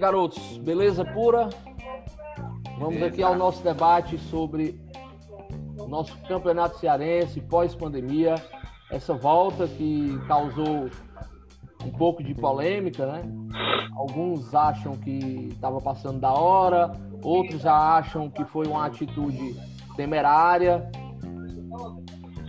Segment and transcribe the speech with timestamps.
[0.00, 1.50] Garotos, beleza pura?
[2.78, 3.06] Vamos beleza.
[3.06, 4.80] aqui ao nosso debate sobre
[5.90, 8.36] nosso campeonato cearense pós-pandemia,
[8.90, 10.88] essa volta que causou
[11.84, 13.22] um pouco de polêmica, né?
[13.94, 16.92] Alguns acham que estava passando da hora,
[17.22, 19.54] outros já acham que foi uma atitude
[19.96, 20.90] temerária.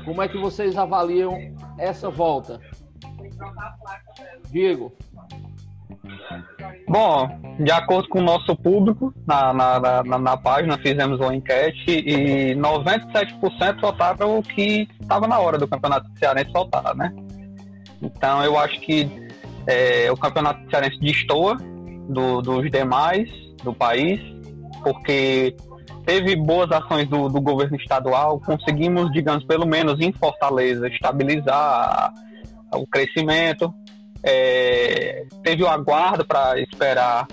[0.06, 1.34] Como é que vocês avaliam
[1.78, 2.62] essa volta?
[4.50, 4.94] Diego.
[6.88, 11.90] Bom, de acordo com o nosso público, na, na, na, na página fizemos uma enquete
[11.90, 17.14] e 97% votaram que estava na hora do Campeonato Cearense voltar, né?
[18.02, 19.10] Então eu acho que
[19.68, 21.56] é, o Campeonato Cearense destoa
[22.10, 23.30] do, dos demais
[23.64, 24.20] do país,
[24.84, 25.56] porque
[26.06, 32.14] teve boas ações do, do governo estadual, conseguimos, digamos, pelo menos em Fortaleza, estabilizar
[32.74, 33.74] o crescimento,
[34.24, 37.28] é, teve o aguardo para esperar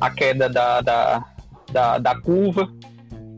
[0.00, 1.24] a queda da, da,
[1.70, 2.68] da, da, curva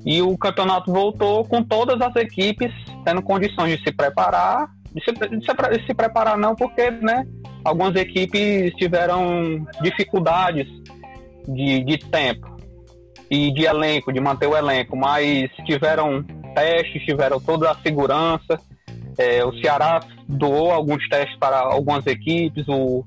[0.05, 2.73] e o campeonato voltou com todas as equipes
[3.05, 7.27] tendo condições de se preparar, de se, de se, de se preparar não porque né,
[7.65, 10.67] algumas equipes tiveram dificuldades
[11.49, 12.53] de, de tempo
[13.31, 16.23] e de elenco, de manter o elenco, mas tiveram
[16.55, 18.61] testes, tiveram toda a segurança.
[19.19, 23.05] É, o Ceará doou alguns testes para algumas equipes, o,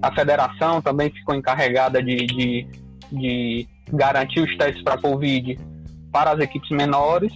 [0.00, 2.66] a federação também ficou encarregada de, de,
[3.12, 5.58] de garantir os testes para a Covid
[6.12, 7.32] para as equipes menores.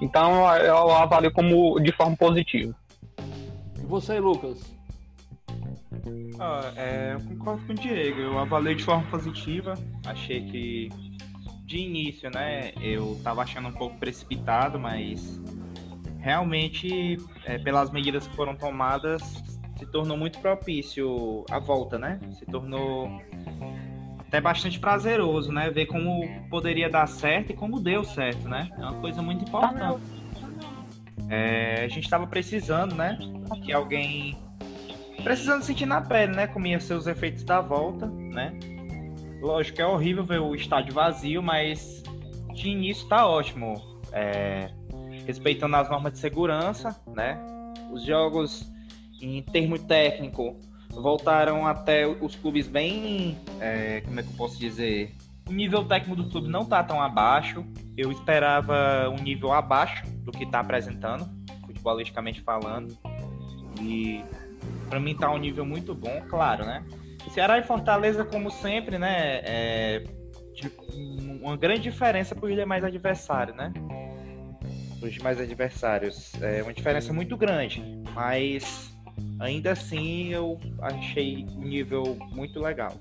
[0.00, 2.74] Então eu avalio como de forma positiva.
[3.80, 4.74] E você, Lucas?
[6.38, 8.20] Ah, é, eu concordo com o Diego.
[8.20, 9.74] Eu avaliei de forma positiva.
[10.04, 10.88] Achei que
[11.64, 15.40] de início, né, eu tava achando um pouco precipitado, mas
[16.24, 19.22] realmente, é, pelas medidas que foram tomadas,
[19.76, 22.18] se tornou muito propício a volta, né?
[22.38, 23.20] Se tornou
[24.20, 25.68] até bastante prazeroso, né?
[25.68, 28.70] Ver como poderia dar certo e como deu certo, né?
[28.78, 30.02] É uma coisa muito importante.
[31.28, 33.18] É, a gente estava precisando, né?
[33.62, 34.34] Que alguém
[35.22, 36.46] precisando sentir na pele, né?
[36.46, 38.58] Como ia ser os efeitos da volta, né?
[39.42, 42.02] Lógico que é horrível ver o estádio vazio, mas
[42.54, 43.74] de início tá ótimo.
[44.10, 44.70] É,
[45.26, 47.38] respeitando as normas de segurança, né?
[47.92, 48.70] Os jogos,
[49.20, 50.58] em termo técnico,
[50.90, 53.38] voltaram até os clubes bem.
[53.60, 55.14] É, como é que eu posso dizer?
[55.48, 57.64] O nível técnico do clube não tá tão abaixo.
[57.96, 61.28] Eu esperava um nível abaixo do que tá apresentando,
[61.66, 62.96] futebolisticamente falando.
[63.80, 64.24] E
[64.88, 66.84] para mim tá um nível muito bom, claro, né?
[67.30, 69.40] Ceará e Fortaleza, como sempre, né?
[69.44, 70.04] É,
[71.42, 73.72] uma grande diferença para os demais adversários, né?
[75.04, 76.32] Os demais adversários.
[76.40, 77.82] É uma diferença muito grande,
[78.14, 78.90] mas
[79.38, 82.94] ainda assim eu achei o nível muito legal.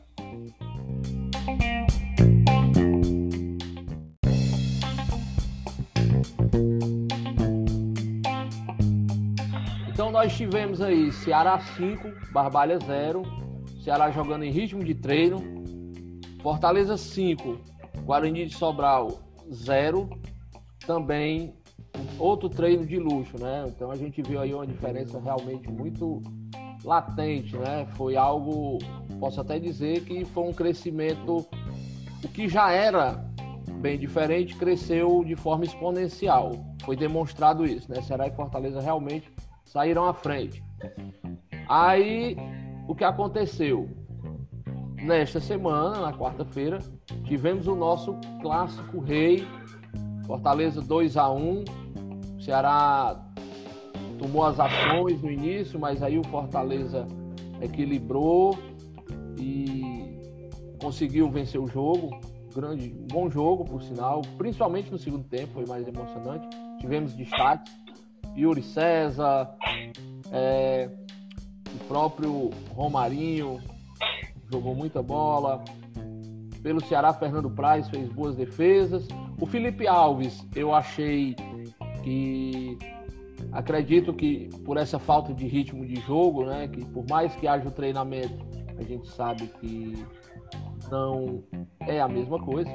[9.88, 13.24] Então nós tivemos aí Ceará 5, Barbalha 0,
[13.82, 15.42] Ceará jogando em ritmo de treino.
[16.42, 17.62] Fortaleza 5,
[18.04, 20.10] Guarani de Sobral 0.
[20.86, 21.63] Também
[22.18, 23.66] outro treino de luxo, né?
[23.68, 26.22] Então a gente viu aí uma diferença realmente muito
[26.84, 27.86] latente, né?
[27.96, 28.78] Foi algo,
[29.20, 31.46] posso até dizer que foi um crescimento,
[32.24, 33.24] o que já era
[33.80, 36.52] bem diferente, cresceu de forma exponencial.
[36.84, 38.02] Foi demonstrado isso, né?
[38.02, 39.32] Ceará e Fortaleza realmente
[39.66, 40.64] saíram à frente.
[41.68, 42.38] Aí
[42.88, 43.90] o que aconteceu?
[45.02, 46.80] Nesta semana, na quarta-feira,
[47.26, 49.46] tivemos o nosso clássico rei,
[50.26, 51.83] Fortaleza 2 a 1
[52.44, 53.20] Ceará
[54.20, 57.08] tomou as ações no início, mas aí o Fortaleza
[57.62, 58.58] equilibrou
[59.38, 60.20] e
[60.82, 62.20] conseguiu vencer o jogo.
[62.54, 66.48] Grande, bom jogo, por sinal, principalmente no segundo tempo, foi mais emocionante.
[66.80, 67.74] Tivemos destaques:
[68.38, 69.50] Yuri César,
[70.32, 70.90] é,
[71.74, 73.60] o próprio Romarinho
[74.52, 75.64] jogou muita bola.
[76.62, 79.08] Pelo Ceará, Fernando Praz fez boas defesas.
[79.40, 81.36] O Felipe Alves, eu achei
[82.04, 82.78] que
[83.52, 87.68] acredito que por essa falta de ritmo de jogo, né, que por mais que haja
[87.68, 88.46] o treinamento,
[88.78, 90.06] a gente sabe que
[90.92, 91.44] não
[91.82, 92.70] é a mesma coisa.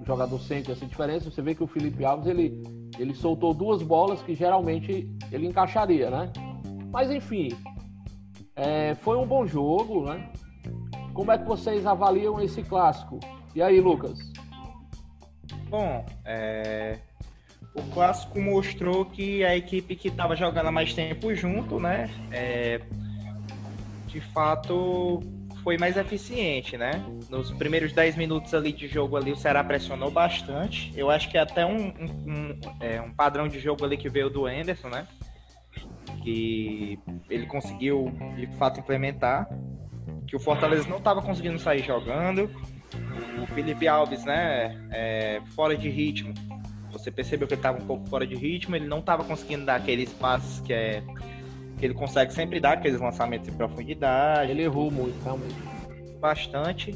[0.00, 1.30] O jogador sente essa diferença.
[1.30, 2.60] Você vê que o Felipe Alves ele,
[2.98, 6.32] ele soltou duas bolas que geralmente ele encaixaria, né?
[6.90, 7.48] Mas enfim,
[8.56, 10.28] é, foi um bom jogo, né?
[11.14, 13.20] Como é que vocês avaliam esse clássico?
[13.54, 14.18] E aí, Lucas?
[15.68, 16.98] Bom, é...
[17.74, 22.10] o clássico mostrou que a equipe que estava jogando há mais tempo junto, né?
[22.30, 22.80] É...
[24.06, 25.20] De fato,
[25.62, 27.02] foi mais eficiente, né?
[27.30, 30.92] Nos primeiros 10 minutos ali de jogo ali, o Ceará pressionou bastante.
[30.94, 34.28] Eu acho que até um, um, um, é, um padrão de jogo ali que veio
[34.28, 35.06] do Anderson, né?
[36.22, 36.98] Que
[37.30, 39.48] ele conseguiu, de fato, implementar.
[40.26, 42.50] Que o Fortaleza não estava conseguindo sair jogando.
[43.42, 44.76] O Felipe Alves, né?
[44.90, 46.34] É, fora de ritmo.
[47.02, 48.76] Você percebeu que ele estava um pouco fora de ritmo.
[48.76, 51.02] Ele não estava conseguindo dar aqueles passos que é
[51.78, 54.52] que ele consegue sempre dar aqueles lançamentos em profundidade.
[54.52, 55.56] Ele errou muito, realmente.
[56.20, 56.94] Bastante.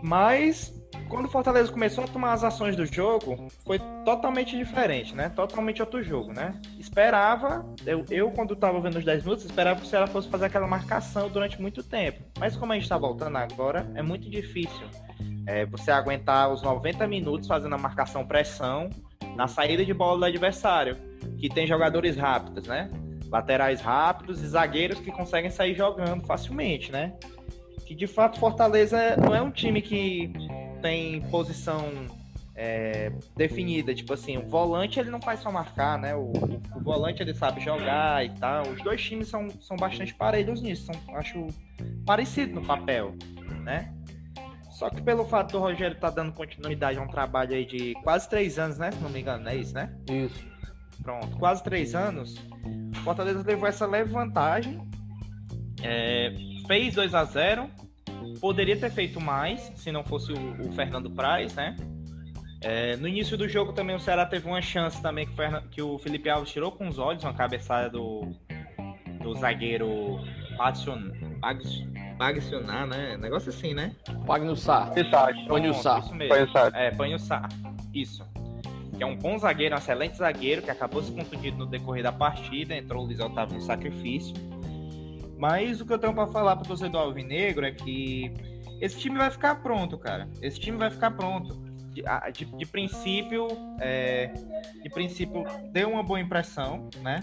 [0.00, 0.72] Mas
[1.12, 5.28] quando o Fortaleza começou a tomar as ações do jogo, foi totalmente diferente, né?
[5.28, 6.58] Totalmente outro jogo, né?
[6.78, 10.46] Esperava, eu, eu quando estava vendo os 10 minutos, esperava que o Ceará fosse fazer
[10.46, 12.22] aquela marcação durante muito tempo.
[12.40, 14.86] Mas como a gente está voltando agora, é muito difícil
[15.46, 18.88] é, você aguentar os 90 minutos fazendo a marcação pressão
[19.36, 20.96] na saída de bola do adversário,
[21.36, 22.90] que tem jogadores rápidos, né?
[23.30, 27.12] laterais rápidos e zagueiros que conseguem sair jogando facilmente, né?
[27.84, 30.32] Que de fato Fortaleza não é um time que
[30.82, 31.88] tem posição
[32.54, 36.14] é, definida, tipo assim, o volante ele não faz só marcar, né?
[36.14, 36.32] O,
[36.76, 38.68] o, volante ele sabe jogar e tal.
[38.68, 41.46] Os dois times são, são bastante parelhos nisso, são, acho
[42.04, 43.14] parecido no papel,
[43.62, 43.94] né?
[44.70, 48.28] Só que pelo fato do Rogério tá dando continuidade a um trabalho aí de quase
[48.28, 48.90] três anos, né?
[48.90, 49.94] Se não me engano, é isso, né?
[50.10, 50.44] Isso.
[51.02, 52.34] Pronto, quase três anos.
[53.04, 54.80] Fortaleza levou essa leve vantagem.
[55.82, 56.34] É,
[56.66, 57.70] fez 2 a 0
[58.42, 61.76] Poderia ter feito mais se não fosse o, o Fernando Praz, né?
[62.60, 65.82] É, no início do jogo também o Ceará teve uma chance também que, o, que
[65.82, 68.32] o Felipe Alves tirou com os olhos, uma cabeçada do,
[69.20, 70.18] do zagueiro
[72.18, 73.16] Bagsionar, né?
[73.16, 73.94] Negócio assim, né?
[74.26, 74.92] Pagnussar.
[75.46, 76.00] Panhussar.
[76.00, 76.34] Isso mesmo.
[76.76, 77.48] É, Panhussar.
[77.94, 78.32] Isso
[79.02, 82.12] que é um bom zagueiro, um excelente zagueiro, que acabou se contundido no decorrer da
[82.12, 84.32] partida, entrou o Luiz Otávio no sacrifício.
[85.42, 88.32] Mas o que eu tenho para falar pro torcedor alvinegro é que
[88.80, 90.28] esse time vai ficar pronto, cara.
[90.40, 91.60] Esse time vai ficar pronto.
[91.92, 93.48] De, de, de princípio,
[93.80, 94.32] é,
[94.80, 95.42] de princípio,
[95.72, 97.18] deu uma boa impressão, né?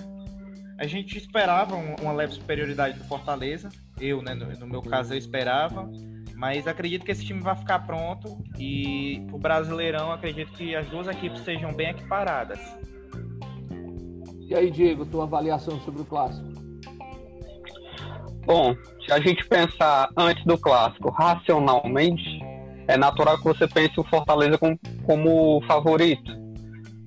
[0.78, 3.70] A gente esperava uma leve superioridade do Fortaleza.
[3.98, 5.90] Eu, né, no, no meu caso, eu esperava.
[6.36, 11.08] Mas acredito que esse time vai ficar pronto e o Brasileirão acredito que as duas
[11.08, 12.60] equipes sejam bem equiparadas.
[14.42, 16.59] E aí, Diego, tua avaliação sobre o clássico?
[18.50, 18.76] Bom,
[19.06, 22.44] se a gente pensar antes do clássico racionalmente,
[22.88, 26.32] é natural que você pense o Fortaleza como, favorito,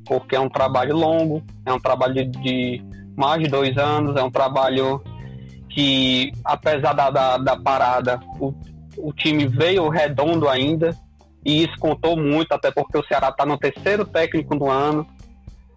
[0.06, 2.84] porque é um trabalho longo, é um trabalho de, de
[3.16, 5.02] mais de dois anos, é um trabalho
[5.68, 8.54] que, apesar da, da, da parada, o,
[8.96, 10.96] o time veio redondo ainda,
[11.44, 15.04] e isso contou muito, até porque o Ceará está no terceiro técnico do ano.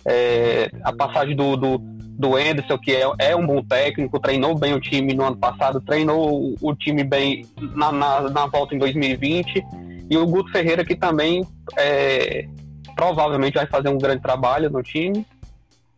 [0.07, 1.79] É, a passagem do, do,
[2.17, 5.81] do Anderson, que é, é, um bom técnico, treinou bem o time no ano passado,
[5.81, 7.45] treinou o, time bem
[7.75, 9.63] na, na, na, volta em 2020.
[10.09, 11.45] E o Guto Ferreira, que também
[11.77, 12.47] é,
[12.95, 15.25] provavelmente vai fazer um grande trabalho no time,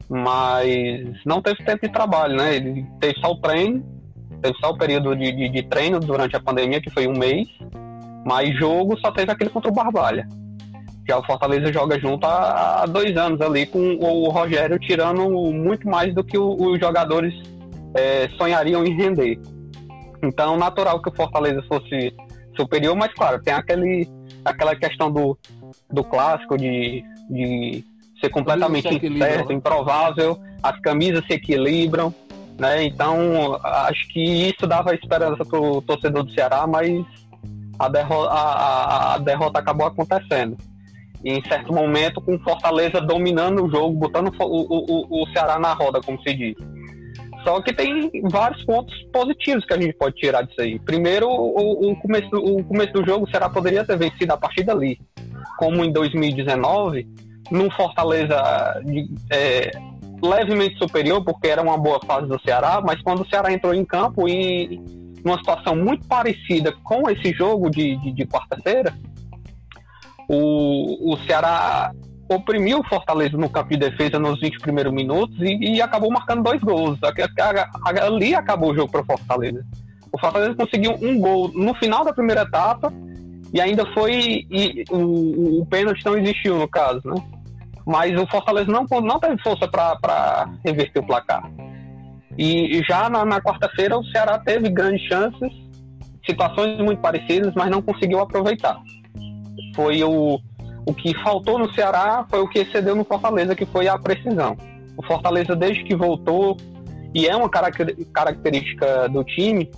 [0.10, 2.56] mas não teve tempo de trabalho, né?
[2.56, 3.98] Ele teve só o treino
[4.42, 7.48] Teve só o período de, de, de, treino durante a pandemia, que foi um mês,
[8.26, 10.28] mas jogo só teve aquele contra o Barbalha.
[11.08, 15.88] Já o Fortaleza joga junto há, há dois anos ali, com o Rogério tirando muito
[15.88, 17.34] mais do que o, os jogadores
[17.96, 19.40] é, sonhariam em render.
[20.22, 22.14] Então, natural que o Fortaleza fosse
[22.56, 24.10] superior, mas claro, tem aquele,
[24.44, 25.38] aquela questão do,
[25.90, 27.84] do clássico de, de
[28.20, 32.14] ser completamente incerto, improvável, as camisas se equilibram.
[32.60, 32.86] Né?
[32.86, 37.06] Então, acho que isso dava esperança para o torcedor do Ceará, mas
[37.78, 40.58] a derrota, a, a derrota acabou acontecendo.
[41.28, 45.74] E em certo momento, com Fortaleza dominando o jogo, botando o, o, o Ceará na
[45.74, 46.56] roda, como se diz.
[47.44, 50.80] Só que tem vários pontos positivos que a gente pode tirar disso aí.
[50.80, 54.64] Primeiro, o, o, começo, o começo do jogo, o Ceará poderia ter vencido a partir
[54.64, 54.98] dali.
[55.58, 57.06] Como em 2019,
[57.52, 58.42] num Fortaleza
[59.30, 59.72] é,
[60.24, 63.84] levemente superior, porque era uma boa fase do Ceará, mas quando o Ceará entrou em
[63.84, 64.80] campo e
[65.26, 68.94] numa situação muito parecida com esse jogo de, de, de quarta-feira,
[70.28, 71.92] o, o Ceará
[72.30, 76.44] oprimiu o Fortaleza no campo de defesa nos 20 primeiros minutos e, e acabou marcando
[76.44, 77.00] dois gols.
[78.02, 79.64] Ali acabou o jogo para o Fortaleza.
[80.12, 82.92] O Fortaleza conseguiu um gol no final da primeira etapa
[83.54, 84.46] e ainda foi.
[84.52, 87.16] E, o, o pênalti não existiu no caso, né?
[87.86, 91.50] mas o Fortaleza não, não teve força para reverter o placar.
[92.38, 95.52] E, já na, na quarta-feira o Ceará teve grandes chances,
[96.26, 98.78] situações muito parecidas, mas não conseguiu aproveitar.
[99.78, 100.40] Foi o,
[100.88, 104.58] o que faltou no Ceará, foi o que excedeu no Fortaleza, que foi a precisão.
[104.98, 106.58] O Fortaleza, desde que voltou,
[107.14, 109.70] e é uma característica do time,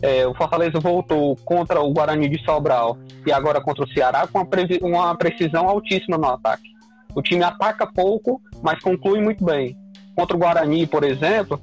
[0.00, 2.96] é, o Fortaleza voltou contra o Guarani de Sobral
[3.26, 4.46] e agora contra o Ceará com
[4.82, 6.70] uma, precisão altíssima no ataque.
[7.12, 9.76] O time ataca pouco, mas conclui muito bem.
[10.14, 11.60] Contra o Guarani, por exemplo,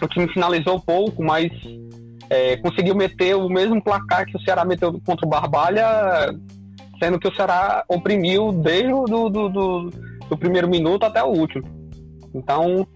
[0.00, 1.50] o time finalizou pouco, mas
[2.28, 6.32] é, conseguiu meter o mesmo placar que o Ceará meteu contra o Barbalha,
[7.02, 9.90] sendo que o Ceará oprimiu desde o do, do, do,
[10.28, 11.64] do primeiro minuto até o último.
[12.34, 12.86] Então,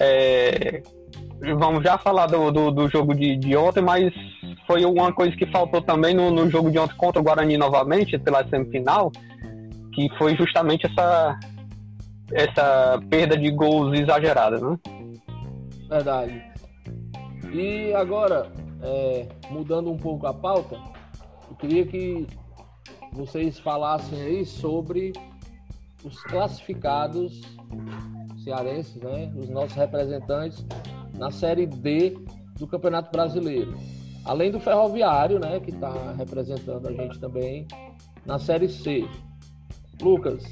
[0.00, 0.82] é,
[1.58, 4.12] vamos já falar do, do, do jogo de, de, ontem, mas
[4.66, 8.18] foi uma coisa que faltou também no, no, jogo de ontem contra o Guarani novamente,
[8.18, 9.12] pela semifinal,
[9.92, 11.38] que foi justamente essa,
[12.32, 14.76] essa perda de gols exagerada, né?
[15.88, 16.42] Verdade.
[17.52, 18.50] E agora,
[18.82, 20.76] é, mudando um pouco a pauta,
[21.48, 22.26] eu queria que
[23.16, 25.12] vocês falassem aí sobre
[26.04, 27.40] os classificados
[28.44, 29.32] cearenses, né?
[29.36, 30.64] Os nossos representantes
[31.14, 32.16] na Série D
[32.58, 33.74] do Campeonato Brasileiro.
[34.24, 35.58] Além do Ferroviário, né?
[35.60, 37.66] Que está representando a gente também
[38.24, 39.08] na Série C.
[40.00, 40.44] Lucas.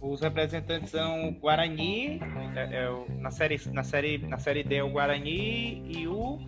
[0.00, 2.20] Os representantes são Guarani,
[2.56, 6.38] é, é, na, série, na, série, na série D é o Guarani e o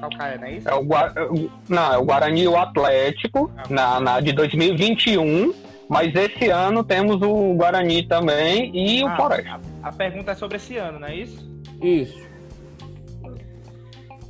[0.00, 0.68] Calcaia, não é isso?
[0.68, 5.52] É o, não, é o Guarani e o Atlético, ah, na, na de 2021
[5.90, 9.60] mas esse ano temos o Guarani também e ah, o Floresta.
[9.82, 11.50] A, a, pergunta é sobre esse ano, não é isso?
[11.82, 12.30] Isso.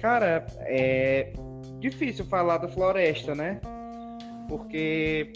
[0.01, 1.35] Cara, é
[1.79, 3.61] difícil falar do Floresta, né?
[4.49, 5.35] Porque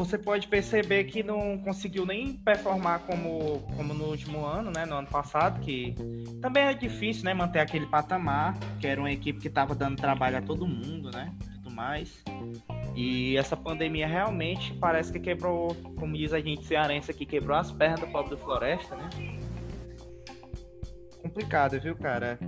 [0.00, 4.86] você pode perceber que não conseguiu nem performar como, como no último ano, né?
[4.86, 5.94] No ano passado, que
[6.40, 7.34] também é difícil, né?
[7.34, 11.30] Manter aquele patamar, que era uma equipe que estava dando trabalho a todo mundo, né?
[11.52, 12.24] Tudo mais.
[12.96, 17.70] E essa pandemia realmente parece que quebrou, como diz a gente cearense aqui, quebrou as
[17.70, 19.10] pernas do pobre do Floresta, né?
[21.22, 22.38] Complicado, viu, cara?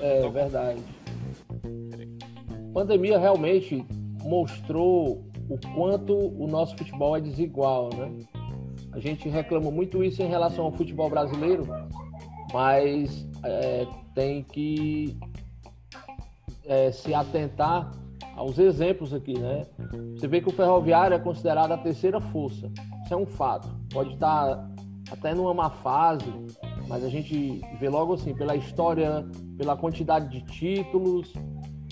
[0.00, 0.82] É verdade.
[2.74, 3.86] pandemia realmente
[4.22, 8.18] mostrou o quanto o nosso futebol é desigual, né?
[8.92, 11.66] A gente reclama muito isso em relação ao futebol brasileiro,
[12.52, 15.16] mas é, tem que
[16.64, 17.92] é, se atentar
[18.36, 19.66] aos exemplos aqui, né?
[20.16, 22.70] Você vê que o ferroviário é considerado a terceira força.
[23.04, 23.68] Isso é um fato.
[23.92, 24.68] Pode estar
[25.10, 26.30] até numa má fase,
[26.86, 31.32] mas a gente vê logo assim, pela história, pela quantidade de títulos,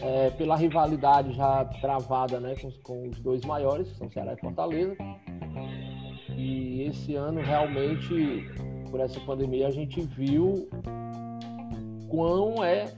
[0.00, 4.40] é, pela rivalidade já travada né, com, com, os dois maiores, que são Ceará e
[4.40, 4.96] Fortaleza.
[6.36, 8.46] E esse ano, realmente,
[8.90, 10.68] por essa pandemia, a gente viu
[12.08, 12.92] quão é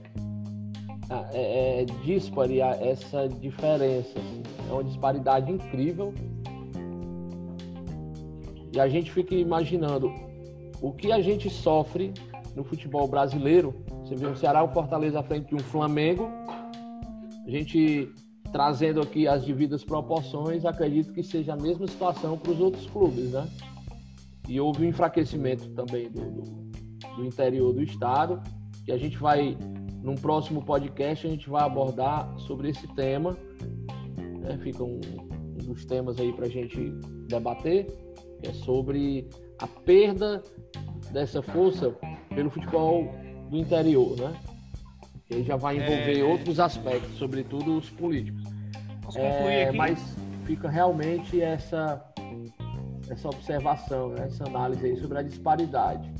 [1.33, 4.19] é, é dispare essa diferença.
[4.19, 4.43] Assim.
[4.69, 6.13] É uma disparidade incrível.
[8.71, 10.13] E a gente fica imaginando
[10.81, 12.13] o que a gente sofre
[12.55, 13.73] no futebol brasileiro.
[14.03, 16.29] Você vê o Ceará, o Fortaleza à frente de um Flamengo.
[17.49, 18.13] A gente
[18.51, 23.31] trazendo aqui as devidas proporções, acredito que seja a mesma situação para os outros clubes,
[23.31, 23.49] né?
[24.47, 26.41] E houve um enfraquecimento também do, do,
[27.15, 28.39] do interior do estado,
[28.85, 29.57] que a gente vai
[30.03, 33.35] num próximo podcast a gente vai abordar sobre esse tema.
[34.41, 34.55] Né?
[34.61, 36.91] Fica um, um dos temas aí para a gente
[37.27, 37.87] debater,
[38.43, 39.27] é sobre
[39.57, 40.43] a perda
[41.11, 41.95] dessa força
[42.29, 43.11] pelo futebol
[43.49, 44.39] do interior, né?
[45.29, 46.23] Que já vai envolver é...
[46.23, 48.43] outros aspectos, sobretudo os políticos.
[49.15, 49.99] É, mas
[50.45, 52.03] fica realmente essa
[53.09, 54.25] essa observação, né?
[54.25, 56.11] essa análise aí sobre a disparidade.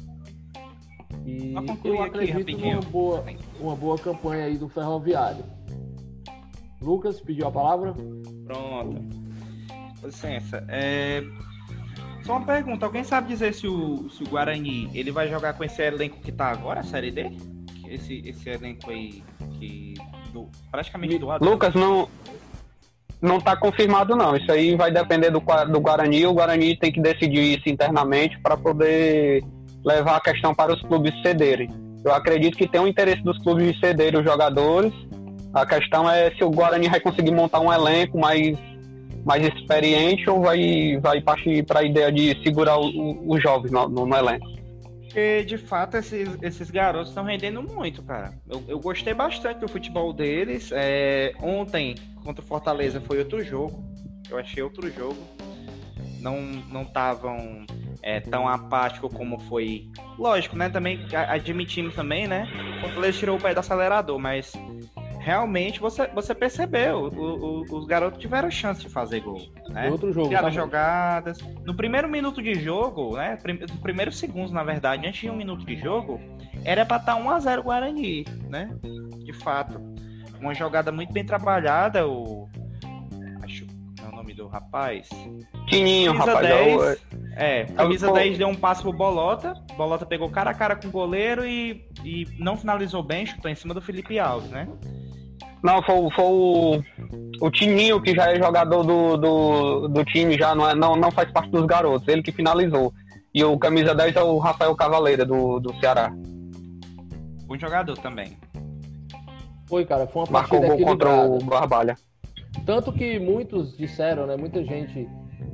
[1.25, 3.25] E eu acredito numa boa,
[3.59, 5.43] uma boa campanha aí do Ferroviário.
[6.81, 7.93] Lucas pediu a palavra?
[8.45, 9.03] Pronto.
[10.03, 10.65] Licença.
[10.69, 11.21] É...
[12.23, 15.63] Só uma pergunta, alguém sabe dizer se o, se o Guarani ele vai jogar com
[15.63, 17.31] esse elenco que tá agora, a série D?
[17.89, 19.23] Esse, esse elenco aí
[19.59, 19.95] que.
[20.31, 21.43] Do, praticamente do lado.
[21.43, 22.07] Lucas, não.
[23.21, 24.35] Não tá confirmado não.
[24.37, 26.25] Isso aí vai depender do, do Guarani.
[26.25, 29.43] O Guarani tem que decidir isso internamente para poder
[29.83, 31.69] levar a questão para os clubes cederem.
[32.03, 34.93] Eu acredito que tem um interesse dos clubes de cederem os jogadores.
[35.53, 38.57] A questão é se o Guarani vai conseguir montar um elenco mais,
[39.25, 44.05] mais experiente ou vai, vai partir para a ideia de segurar os jovens no, no,
[44.05, 44.47] no, elenco.
[45.09, 48.31] Porque, de fato, esses, esses garotos estão rendendo muito, cara.
[48.47, 50.69] Eu, eu gostei bastante do futebol deles.
[50.71, 53.83] É, ontem, contra o Fortaleza, foi outro jogo.
[54.29, 55.17] Eu achei outro jogo.
[56.19, 57.65] Não estavam
[58.03, 59.89] é, tão apático como foi.
[60.15, 60.69] Lógico, né?
[60.69, 62.47] Também admitimos também, né?
[62.77, 64.53] O Fortaleza tirou o pé do acelerador, mas
[65.29, 69.39] realmente você, você percebeu, o, o, os garotos tiveram chance de fazer gol.
[69.69, 69.87] Né?
[69.87, 70.27] Outro jogo.
[70.27, 70.53] Criaram tá?
[70.53, 71.37] jogadas.
[71.63, 73.37] No primeiro minuto de jogo, né?
[73.71, 76.19] No primeiro segundo, na verdade, antes de um minuto de jogo,
[76.65, 78.75] era pra estar 1x0 Guarani, né?
[79.23, 79.79] De fato.
[80.41, 82.49] Uma jogada muito bem trabalhada, o.
[83.43, 85.07] Acho que é o nome do rapaz.
[85.67, 86.47] Tininho, Camisa rapaz.
[86.47, 89.53] 10, é, camisa eu- 10 deu um passo pro Bolota.
[89.77, 93.55] Bolota pegou cara a cara com o goleiro e, e não finalizou bem, chutou em
[93.55, 94.67] cima do Felipe Alves, né?
[95.63, 96.81] Não, foi, o- foi o,
[97.41, 101.11] o Tininho, que já é jogador do, do, do time, já não, é, não, não
[101.11, 102.93] faz parte dos garotos, ele que finalizou.
[103.33, 106.11] E o camisa 10 é o Rafael Cavaleira, do, do Ceará.
[107.47, 108.37] O jogador também.
[109.67, 111.95] Foi, cara, foi uma Marcou partida gol contra o Barbalha.
[112.65, 114.35] Tanto que muitos disseram, né?
[114.35, 115.07] Muita gente,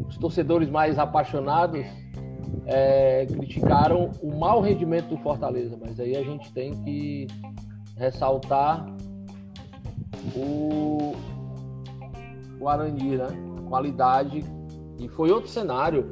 [0.08, 1.86] os torcedores mais apaixonados,
[2.66, 7.28] é, criticaram o mau rendimento do Fortaleza, mas aí a gente tem que
[7.98, 8.86] ressaltar
[10.36, 11.16] o
[12.58, 13.28] Guarani, né?
[13.68, 14.44] Qualidade.
[15.00, 16.10] E foi outro cenário.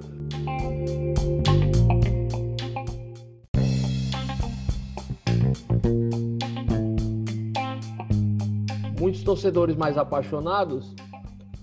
[8.99, 10.93] Muitos torcedores mais apaixonados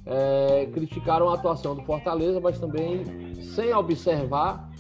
[0.07, 3.05] é, criticaram a atuação do Fortaleza, mas também
[3.55, 4.71] sem observar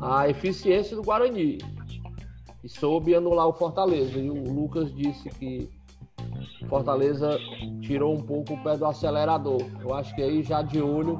[0.00, 1.58] a eficiência do Guarani.
[2.62, 4.18] E soube anular o Fortaleza.
[4.18, 5.70] E o Lucas disse que
[6.66, 7.38] Fortaleza
[7.80, 9.62] tirou um pouco o pé do acelerador.
[9.80, 11.18] Eu acho que aí já de olho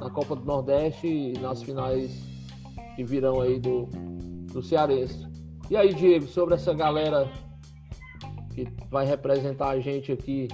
[0.00, 2.26] na Copa do Nordeste e nas finais
[2.96, 3.86] que virão aí do,
[4.52, 5.26] do Cearense.
[5.70, 7.30] E aí, Diego, sobre essa galera
[8.54, 10.48] que vai representar a gente aqui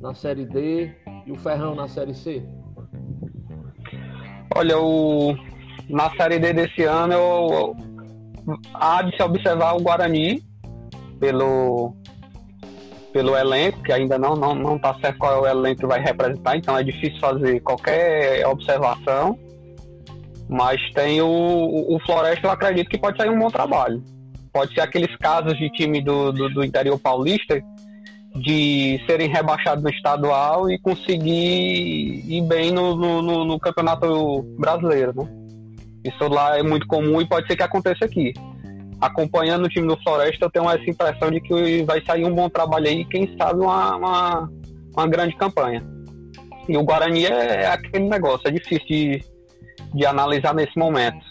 [0.00, 0.92] na Série D
[1.26, 2.42] e o Ferrão na Série C?
[4.54, 5.34] Olha, o,
[5.88, 7.76] na Série D desse ano, eu,
[8.74, 10.42] há de se observar o Guarani
[11.18, 11.94] pelo,
[13.12, 16.56] pelo elenco, que ainda não não não está certo qual é o elenco vai representar,
[16.56, 19.38] então é difícil fazer qualquer observação.
[20.48, 24.02] Mas tem o, o Floresta, eu acredito que pode sair um bom trabalho.
[24.52, 27.60] Pode ser aqueles casos de time do, do, do interior paulista
[28.34, 35.12] de serem rebaixados no estadual e conseguir ir bem no, no, no- no campeonato brasileiro,
[35.16, 35.28] né?
[36.04, 38.32] Isso lá é muito comum e pode ser que aconteça aqui.
[39.00, 42.48] Acompanhando o time do Floresta, eu tenho essa impressão de que vai sair um bom
[42.48, 44.50] trabalho aí, quem sabe uma, uma,
[44.96, 45.84] uma grande campanha.
[46.68, 49.24] E o Guarani é aquele negócio, é difícil de,
[49.94, 51.24] de analisar nesse momento.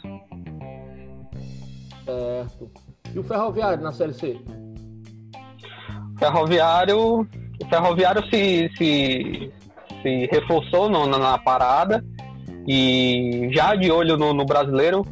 [2.06, 2.72] Certo.
[3.14, 4.38] E o Ferroviário na Série C?
[6.18, 9.52] Ferroviário, o Ferroviário se, se,
[10.02, 12.04] se reforçou no- na, na parada
[12.68, 15.04] e já de olho no, no brasileiro,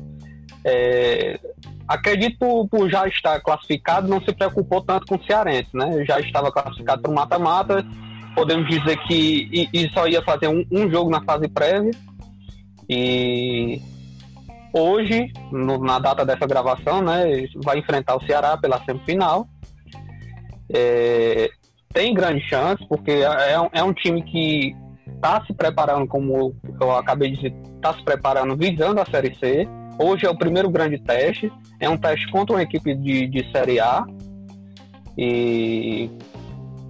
[0.64, 1.40] é,
[1.88, 6.04] acredito por, já estar classificado, não se preocupou tanto com o Cearense, né?
[6.06, 7.86] Já estava classificado para o mata-mata,
[8.34, 11.92] podemos dizer que e, só ia fazer um, um jogo na fase prévia
[12.90, 13.82] e
[14.74, 19.48] hoje, no- na data dessa gravação, né, vai enfrentar o Ceará pela semifinal.
[20.74, 21.50] É,
[21.94, 24.76] tem grande chance, porque é, é um- é um time que
[25.16, 29.68] está se preparando, como eu acabei de dizer, está se preparando visando a Série C.
[29.98, 33.80] Hoje é o primeiro grande teste, é um teste contra uma equipe de, de Série
[33.80, 34.06] A.
[35.18, 36.10] E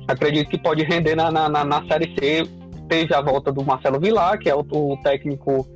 [0.07, 2.43] acredito que pode render na, na, na- Série C.
[2.89, 5.67] Teve a volta do Marcelo Vilar, que é o, o técnico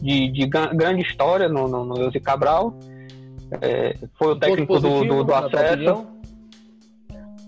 [0.00, 2.74] de, de gran- grande história no, no, no Elze Cabral.
[3.60, 6.06] É, foi o técnico do, Positivo, do, do tua acesso.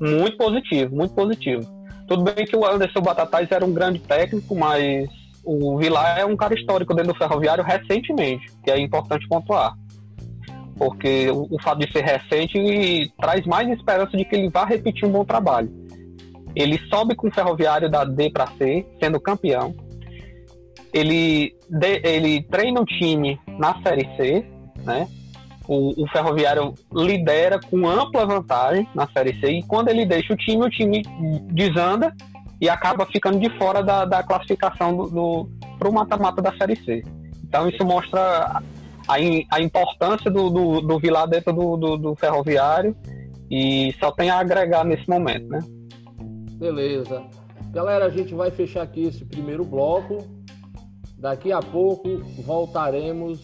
[0.01, 1.63] Muito positivo, muito positivo.
[2.07, 5.09] Tudo bem que o Anderson Batatais era um grande técnico, mas
[5.47, 9.75] o Vilar é um cara histórico dentro do Ferroviário recentemente, que é importante pontuar.
[10.77, 15.09] Porque o, o fato de ser recente traz mais esperança de que ele vá repetir
[15.09, 15.71] um bom trabalho.
[16.55, 19.75] Ele sobe com o Ferroviário da D para C, sendo campeão.
[20.93, 24.45] Ele, de- ele treina o time na Série C,
[24.85, 25.07] né?
[25.69, 30.37] O, o Ferroviário lidera com ampla vantagem na Série C e quando ele deixa o
[30.37, 31.03] time, o time
[31.53, 32.15] desanda
[32.61, 36.77] e acaba ficando de fora da, da classificação do, do, para o mata-mata da Série
[36.77, 37.03] C.
[37.45, 38.63] Então isso mostra
[39.07, 39.15] a,
[39.51, 42.97] a importância do, do, do Vilar dentro do, do, do Ferroviário
[43.51, 45.61] e só tem a agregar nesse momento, né?
[46.59, 47.23] Beleza.
[47.71, 50.19] Galera, a gente vai fechar aqui esse primeiro bloco.
[51.19, 53.41] Daqui a pouco voltaremos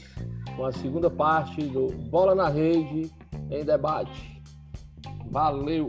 [0.56, 3.10] com a segunda parte do Bola na Rede
[3.50, 4.42] em debate.
[5.30, 5.86] Valeu!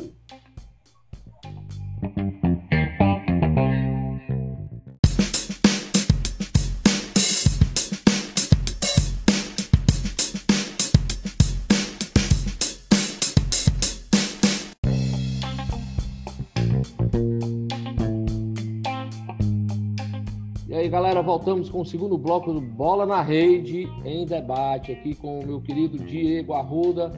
[20.93, 25.43] Galera, voltamos com o segundo bloco do Bola na Rede em debate aqui com o
[25.43, 27.11] meu querido Diego Arruda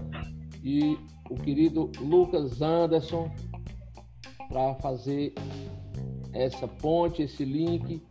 [0.63, 0.97] e
[1.29, 3.29] o querido Lucas Anderson
[4.47, 5.33] para fazer
[6.31, 8.01] essa ponte, esse link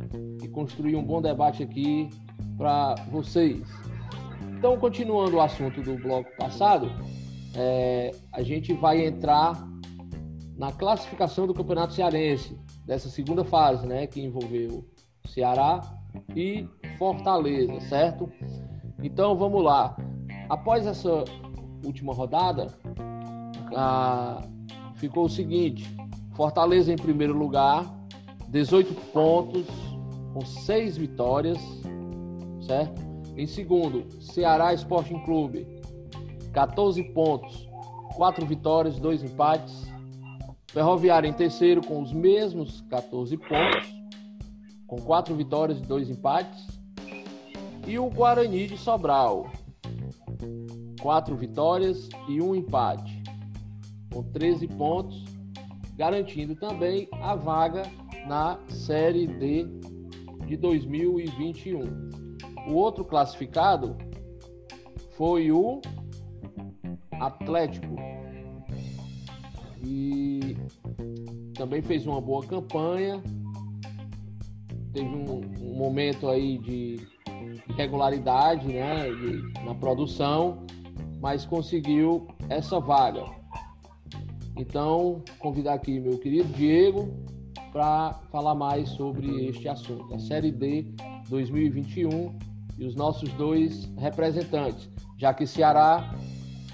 [0.43, 2.11] e construir um bom debate aqui
[2.59, 3.67] para vocês.
[4.59, 6.93] Então, continuando o assunto do bloco passado,
[7.57, 9.67] é, a gente vai entrar
[10.59, 14.85] na classificação do Campeonato Cearense, dessa segunda fase, né, que envolveu
[15.27, 15.81] Ceará
[16.35, 18.31] e Fortaleza, certo?
[19.03, 19.97] Então vamos lá.
[20.49, 21.25] Após essa
[21.85, 22.69] última rodada,
[23.75, 24.41] ah,
[24.95, 25.95] ficou o seguinte:
[26.35, 27.85] Fortaleza em primeiro lugar,
[28.49, 29.67] 18 pontos,
[30.33, 31.59] com 6 vitórias,
[32.67, 33.03] certo?
[33.37, 35.67] Em segundo, Ceará Sporting Clube,
[36.53, 37.69] 14 pontos,
[38.17, 39.85] 4 vitórias, 2 empates.
[40.69, 44.04] Ferroviária em terceiro com os mesmos 14 pontos
[44.87, 46.67] com quatro vitórias e dois empates.
[47.87, 49.51] E o Guarani de Sobral,
[51.01, 53.23] quatro vitórias e um empate,
[54.13, 55.25] com 13 pontos,
[55.97, 57.83] garantindo também a vaga
[58.27, 59.67] na Série D
[60.47, 61.81] de 2021.
[62.69, 63.97] O outro classificado
[65.17, 65.81] foi o
[67.21, 67.95] Atlético.
[69.85, 70.57] E
[71.55, 73.23] também fez uma boa campanha,
[74.95, 77.01] teve um, um momento aí de
[77.69, 80.65] irregularidade né, de, na produção,
[81.21, 83.25] mas conseguiu essa vaga.
[84.57, 87.13] Então, convidar aqui meu querido Diego
[87.73, 90.87] para falar mais sobre este assunto, a Série D
[91.29, 92.39] 2021
[92.79, 96.15] e os nossos dois representantes, já que Ceará,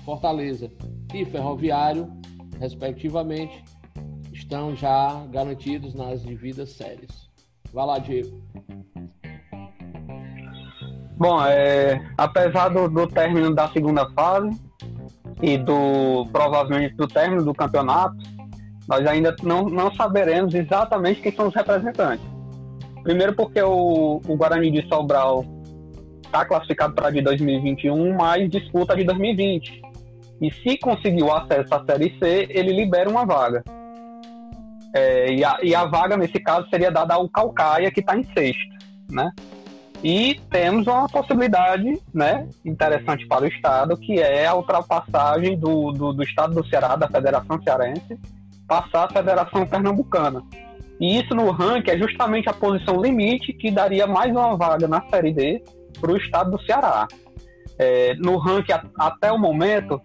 [0.04, 0.70] Fortaleza
[1.14, 2.12] e Ferroviário,
[2.58, 3.64] respectivamente,
[4.30, 7.29] estão já garantidos nas devidas séries.
[7.72, 8.40] Vai lá, Diego.
[11.16, 14.58] Bom, é, apesar do, do término da segunda fase
[15.42, 18.16] e do provavelmente do término do campeonato,
[18.88, 22.24] nós ainda não, não saberemos exatamente quem são os representantes.
[23.02, 25.44] Primeiro porque o, o Guarani de Sobral
[26.24, 29.82] está classificado para de 2021, mas disputa de 2020.
[30.40, 33.62] E se conseguir o acesso à Série C, ele libera uma vaga.
[34.94, 38.24] É, e, a, e, a, vaga, nesse caso, seria dada ao Calcaia, que está em
[38.24, 38.76] sexto,
[39.08, 39.30] né?
[40.02, 46.12] E temos uma possibilidade né, interessante para o Estado, que é a ultrapassagem do, do,
[46.14, 48.18] do Estado do Ceará, da Federação Cearense,
[48.66, 50.42] passar a Federação Pernambucana.
[50.98, 55.02] E isso no ranking é justamente a posição limite que daria mais uma vaga na
[55.10, 55.62] Série D
[56.00, 57.06] para o Estado do Ceará.
[57.78, 60.00] É, no ranking, até o momento,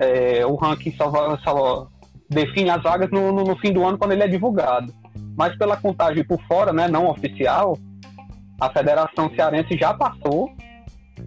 [0.00, 1.88] é, o ranking só, só
[2.30, 4.92] define as vagas no, no, no, fim do ano quando ele é divulgado.
[5.36, 7.76] Mas pela contagem por fora, né, não oficial,
[8.60, 10.50] a Federação Cearense já passou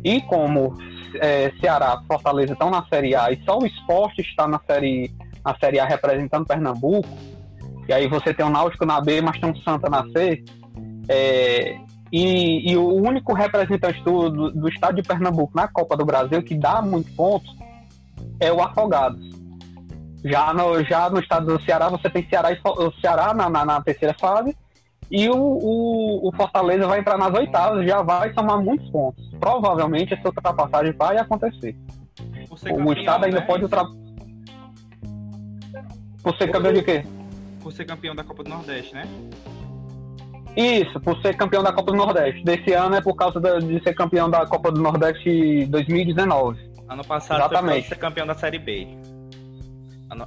[0.04, 0.76] e como
[1.20, 5.12] é, Ceará, Fortaleza estão na Série A e só o esporte está na Série,
[5.46, 7.08] na série A representando Pernambuco,
[7.88, 10.44] e aí você tem o Náutico na B, mas tem o Santa na C,
[11.10, 11.78] é,
[12.12, 16.44] e, e, o único representante do, do, do, estado de Pernambuco na Copa do Brasil
[16.44, 17.52] que dá muitos pontos
[18.40, 19.43] é o Afogados.
[20.24, 23.66] Já no, já no estado do Ceará, você tem Ceará e, o Ceará na, na,
[23.66, 24.56] na terceira fase.
[25.12, 29.30] E o, o, o, Fortaleza vai entrar nas oitavas, já vai somar muitos pontos.
[29.40, 31.76] Provavelmente essa ultrapassagem vai acontecer.
[32.50, 33.46] O campeão, estado ainda né?
[33.46, 33.98] pode ultrapassar.
[36.24, 37.06] Por ser campeão de quê?
[37.62, 39.06] Por ser campeão da Copa do Nordeste, né?
[40.56, 42.44] Isso, por ser campeão da Copa do Nordeste.
[42.44, 46.72] Desse ano é por causa de ser campeão da Copa do Nordeste 2019.
[46.88, 47.82] Ano passado Exatamente.
[47.82, 48.88] foi ser campeão da Série B.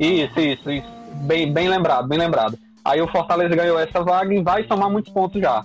[0.01, 0.87] Isso, isso, isso.
[1.27, 2.59] Bem, bem lembrado, bem lembrado.
[2.85, 5.65] Aí o Fortaleza ganhou essa vaga e vai somar muitos pontos já.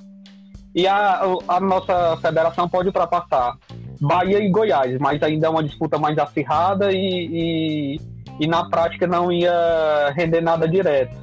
[0.73, 3.57] E a, a nossa federação pode ultrapassar
[3.99, 8.01] Bahia e Goiás, mas ainda é uma disputa mais acirrada e, e,
[8.39, 11.15] e na prática não ia render nada direto.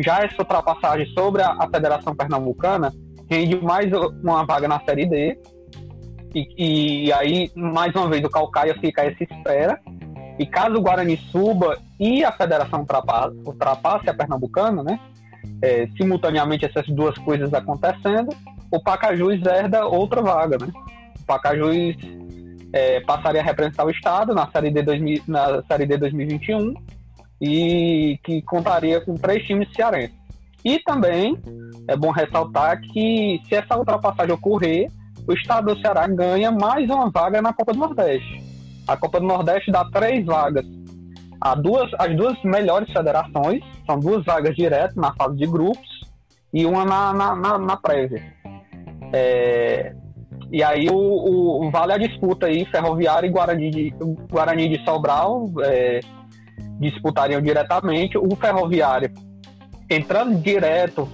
[0.00, 2.92] Já essa ultrapassagem sobre a, a Federação Pernambucana
[3.30, 5.38] rende mais uma vaga na Série D.
[6.34, 9.78] E, e aí, mais uma vez, o Calcaia fica a essa espera
[10.38, 12.84] e caso o Guarani suba e a federação
[13.44, 14.98] ultrapasse, a Pernambucana, né?
[15.62, 18.34] É, simultaneamente essas duas coisas acontecendo,
[18.70, 20.72] o Pacajus herda outra vaga, né?
[21.20, 21.96] O Pacajus
[22.72, 26.74] é, passaria a representar o Estado na Série D, 2000, na série D 2021
[27.40, 30.16] e que contaria com três times cearenses.
[30.64, 31.38] E também
[31.86, 34.90] é bom ressaltar que se essa ultrapassagem ocorrer,
[35.28, 38.53] o Estado do Ceará ganha mais uma vaga na Copa do Nordeste
[38.86, 40.66] a Copa do Nordeste dá três vagas.
[41.40, 45.86] Há duas, as duas melhores federações, são duas vagas direto na fase de grupos
[46.52, 48.22] e uma na, na, na, na prévia.
[49.12, 49.94] É,
[50.50, 53.94] e aí o, o, vale a disputa aí, Ferroviária e Guarani de,
[54.30, 56.00] Guarani de Sobral é,
[56.78, 58.16] disputariam diretamente.
[58.16, 59.12] O Ferroviário
[59.90, 61.08] entrando direto,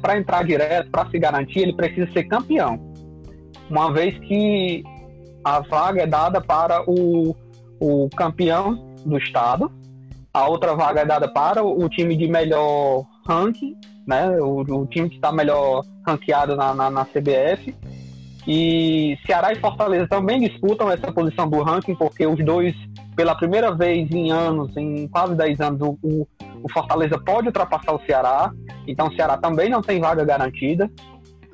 [0.00, 2.78] para entrar direto, para se garantir, ele precisa ser campeão.
[3.68, 4.82] Uma vez que
[5.44, 7.34] a vaga é dada para o,
[7.80, 8.74] o campeão
[9.04, 9.70] do estado,
[10.32, 13.76] a outra vaga é dada para o, time de melhor ranking,
[14.06, 14.30] né?
[14.40, 17.74] O, o time que está melhor ranqueado na, na, na, CBF.
[18.46, 22.74] E Ceará e Fortaleza também disputam essa posição do ranking, porque os dois,
[23.14, 26.26] pela primeira vez em anos, em quase 10 anos, o,
[26.62, 28.50] o Fortaleza pode ultrapassar o Ceará.
[28.86, 30.90] Então o Ceará também não tem vaga garantida.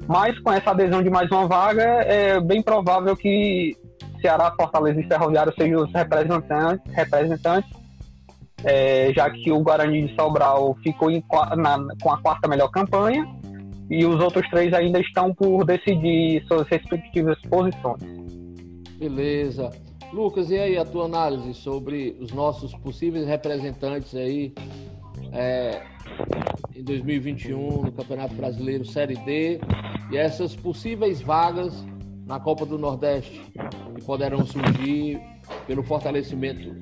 [0.09, 3.77] Mas com essa adesão de mais uma vaga, é bem provável que
[4.21, 7.79] Ceará, Fortaleza e Ferroviário sejam os representantes, representantes
[8.64, 11.23] é, já que o Guarani de Sobral ficou em,
[11.57, 13.27] na, com a quarta melhor campanha
[13.90, 18.03] e os outros três ainda estão por decidir suas respectivas posições.
[18.99, 19.71] Beleza.
[20.12, 24.53] Lucas, e aí a tua análise sobre os nossos possíveis representantes aí
[25.33, 25.83] é,
[26.75, 29.61] em 2021 no Campeonato Brasileiro Série D
[30.11, 31.85] e essas possíveis vagas
[32.27, 33.41] na Copa do Nordeste
[33.95, 35.21] que poderão surgir
[35.67, 36.77] pelo fortalecimento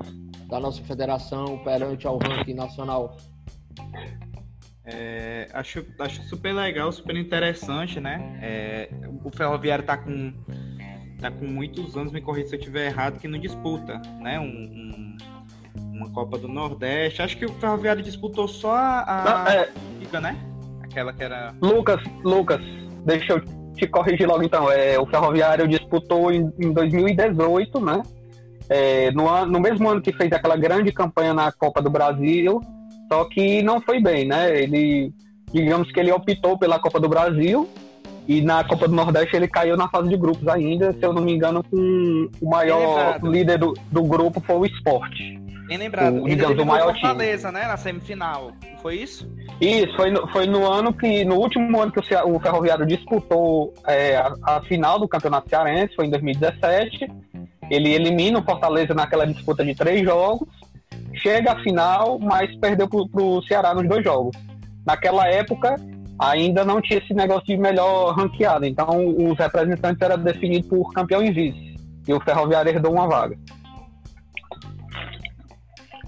[0.47, 3.17] da nossa federação perante ao ranking nacional?
[4.85, 8.39] É, acho, acho super legal, super interessante, né?
[8.41, 8.89] É,
[9.23, 10.33] o Ferroviário está com,
[11.19, 14.39] tá com muitos anos, me corrija se eu estiver errado, que não disputa, né?
[14.39, 15.17] Um, um,
[15.97, 17.21] uma Copa do Nordeste.
[17.21, 19.69] Acho que o Ferroviário disputou só a, a é...
[19.99, 20.37] Liga, né?
[20.81, 21.53] Aquela que era.
[21.61, 22.61] Lucas, Lucas,
[23.05, 23.41] deixa eu
[23.73, 24.71] te corrigir logo então.
[24.71, 28.01] É, o Ferroviário disputou em, em 2018, né?
[28.69, 32.61] é, no, no mesmo ano que fez aquela grande campanha na Copa do Brasil,
[33.11, 34.61] só que não foi bem, né?
[34.61, 35.13] Ele,
[35.51, 37.67] digamos que ele optou pela Copa do Brasil
[38.27, 41.21] e na Copa do Nordeste ele caiu na fase de grupos ainda, se eu não
[41.21, 45.39] me engano, com o maior líder do, do grupo foi o Esporte.
[45.67, 47.59] Bem lembrado, o, digamos, o maior Fortaleza, time.
[47.59, 49.29] né, na semifinal, foi isso?
[49.59, 53.73] Isso, foi no, foi no ano que, no último ano que o, o Ferroviário disputou
[53.85, 57.11] é, a, a final do Campeonato Cearense, foi em 2017,
[57.69, 60.47] ele elimina o Fortaleza naquela disputa de três jogos,
[61.15, 64.37] chega à final, mas perdeu para o Ceará nos dois jogos.
[64.85, 65.75] Naquela época,
[66.17, 71.21] ainda não tinha esse negócio de melhor ranqueado, então os representantes eram definidos por campeão
[71.21, 71.75] e vice,
[72.07, 73.37] e o Ferroviário herdou uma vaga.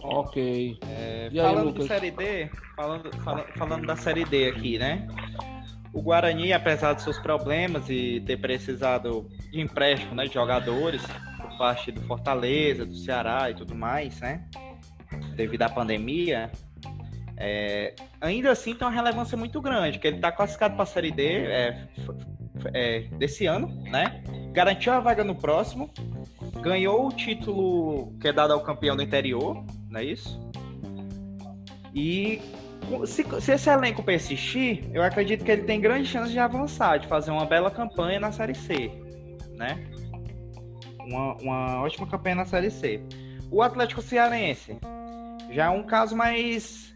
[0.01, 0.79] Ok.
[0.87, 5.07] É, falando da Série D, falando, falando, falando da Série D aqui, né?
[5.91, 11.03] O Guarani, apesar dos seus problemas e ter precisado de empréstimo né, de jogadores,
[11.57, 14.45] parte do Fortaleza, do Ceará e tudo mais, né?
[15.35, 16.51] Devido à pandemia,
[17.35, 21.11] é, ainda assim tem uma relevância muito grande, que ele está classificado para a Série
[21.11, 21.87] D é,
[22.73, 24.21] é, desse ano, né?
[24.51, 25.89] Garantiu a vaga no próximo,
[26.61, 30.39] ganhou o título que é dado ao campeão do interior, não é isso?
[31.93, 32.41] E
[33.05, 37.07] se, se, esse elenco persistir, eu acredito que ele tem grande chance de avançar, de
[37.07, 38.91] fazer uma bela campanha na Série C,
[39.55, 39.89] né?
[41.09, 43.01] uma, uma ótima campanha na Série C.
[43.51, 44.77] O Atlético Cearense
[45.51, 46.93] já é um caso mais,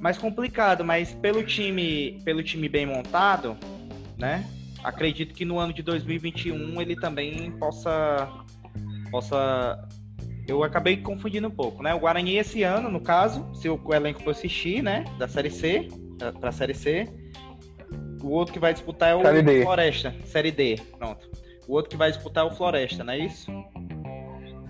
[0.00, 3.56] mais complicado, mas pelo time, pelo time bem montado,
[4.16, 4.46] né?
[4.82, 8.28] Acredito que no ano de 2021 ele também possa
[9.10, 9.88] possa
[10.50, 11.94] eu acabei confundindo um pouco, né?
[11.94, 15.88] O Guarani esse ano, no caso, se o elenco for assistir, né, da Série C,
[16.38, 17.08] para a Série C,
[18.22, 21.28] o outro que vai disputar é o Série Floresta, Série D, pronto.
[21.66, 23.50] O outro que vai disputar é o Floresta, não é isso?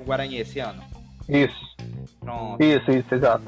[0.00, 0.82] O Guarani esse ano.
[1.28, 1.76] Isso.
[2.20, 2.62] Pronto.
[2.62, 3.44] Isso, isso, exato.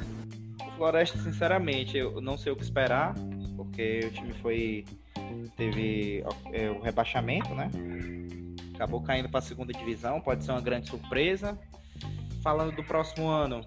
[0.66, 3.14] O Floresta, sinceramente, eu não sei o que esperar,
[3.56, 4.84] porque o time foi.
[5.56, 7.70] teve é, o rebaixamento, né?
[8.74, 11.58] Acabou caindo para a segunda divisão, pode ser uma grande surpresa.
[12.42, 13.64] Falando do próximo ano,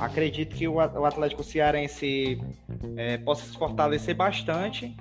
[0.00, 2.40] acredito que o Atlético Cearense
[2.96, 4.96] é, possa se fortalecer bastante.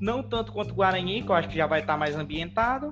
[0.00, 2.90] Não tanto quanto o Guarani, que eu acho que já vai estar mais ambientado,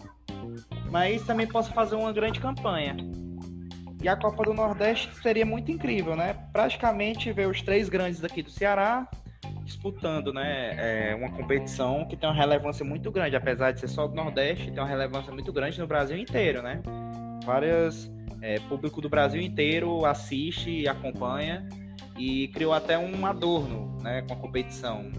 [0.90, 2.96] mas também posso fazer uma grande campanha.
[4.02, 6.34] E a Copa do Nordeste seria muito incrível, né?
[6.52, 9.08] Praticamente ver os três grandes aqui do Ceará
[9.64, 11.10] disputando, né?
[11.10, 14.70] É uma competição que tem uma relevância muito grande, apesar de ser só do Nordeste,
[14.70, 16.80] tem uma relevância muito grande no Brasil inteiro, né?
[17.46, 18.10] Várias
[18.42, 21.66] é, público do Brasil inteiro assiste e acompanha
[22.18, 25.10] e criou até um adorno, né, com a competição.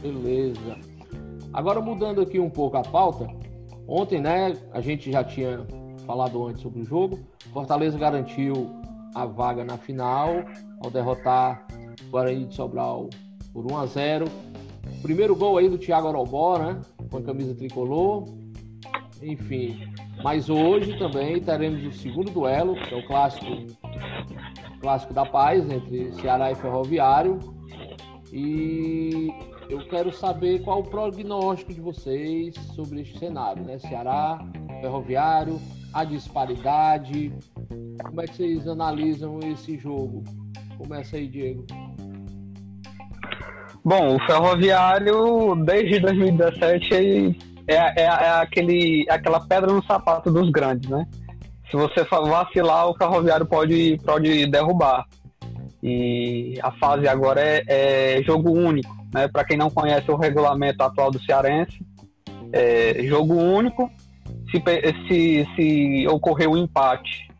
[0.00, 0.78] Beleza.
[1.52, 3.26] Agora mudando aqui um pouco a pauta,
[3.92, 5.66] Ontem, né, a gente já tinha
[6.06, 7.18] falado antes sobre o jogo.
[7.52, 8.70] Fortaleza garantiu
[9.16, 10.44] a vaga na final
[10.80, 11.66] ao derrotar
[12.06, 13.10] o Guarani de Sobral
[13.52, 14.26] por 1 a 0.
[15.02, 16.80] Primeiro gol aí do Thiago Arobó, né?
[17.10, 18.28] com a camisa tricolor.
[19.22, 23.46] Enfim, mas hoje também teremos o segundo duelo, que é o clássico,
[24.80, 27.38] clássico da paz entre Ceará e Ferroviário.
[28.32, 29.28] E
[29.68, 33.78] eu quero saber qual o prognóstico de vocês sobre este cenário, né?
[33.78, 34.38] Ceará,
[34.80, 35.60] Ferroviário,
[35.92, 37.32] a disparidade.
[38.02, 40.24] Como é que vocês analisam esse jogo?
[40.78, 41.66] Começa aí, Diego.
[43.84, 50.50] Bom, o Ferroviário, desde 2017, é, é, é aquele, é aquela pedra no sapato dos
[50.50, 51.06] grandes, né?
[51.70, 55.06] Se você vacilar, o Ferroviário pode, pode derrubar.
[55.82, 59.28] E a fase agora é, é jogo único, né?
[59.28, 61.78] Para quem não conhece o regulamento atual do Cearense,
[62.52, 63.90] é jogo único.
[64.50, 64.60] Se,
[65.06, 67.30] se, se ocorrer o um empate,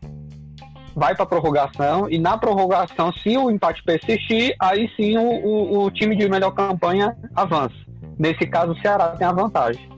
[0.95, 5.91] vai para prorrogação e na prorrogação, se o empate persistir, aí sim o, o, o,
[5.91, 7.75] time de melhor campanha avança.
[8.17, 9.90] Nesse caso, o Ceará tem a vantagem.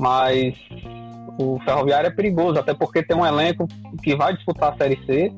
[0.00, 0.54] Mas
[1.38, 3.68] o Ferroviário é perigoso, até porque tem um elenco
[4.02, 5.32] que vai disputar a Série C.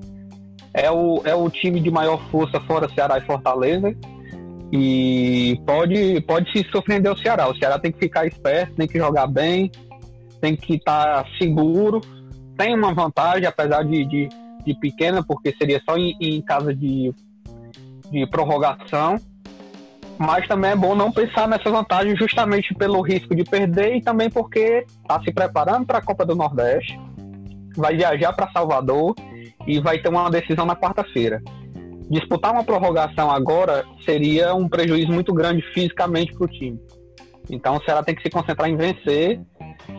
[0.73, 3.95] É o, é o time de maior força fora Ceará e Fortaleza.
[4.73, 7.49] E pode, pode se surpreender o Ceará.
[7.49, 9.71] O Ceará tem que ficar esperto, tem que jogar bem,
[10.41, 12.01] tem que estar seguro.
[12.57, 14.29] Tem uma vantagem, apesar de, de
[14.65, 17.13] de pequena, porque seria só em, em casa de,
[18.11, 19.17] de prorrogação.
[20.19, 24.31] Mas também é bom não pensar nessa vantagem justamente pelo risco de perder e também
[24.31, 26.99] porque está se preparando para a Copa do Nordeste,
[27.77, 29.15] vai viajar para Salvador
[29.67, 31.43] e vai ter uma decisão na quarta-feira.
[32.11, 36.79] Disputar uma prorrogação agora seria um prejuízo muito grande fisicamente para o time.
[37.51, 39.41] Então o Ceará tem que se concentrar em vencer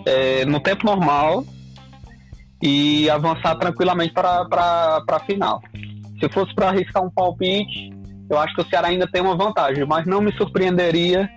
[0.06, 1.43] é, no tempo normal
[2.62, 5.62] e avançar tranquilamente para a final.
[6.19, 7.91] Se fosse para arriscar um palpite,
[8.29, 11.29] eu acho que o Ceará ainda tem uma vantagem, mas não me surpreenderia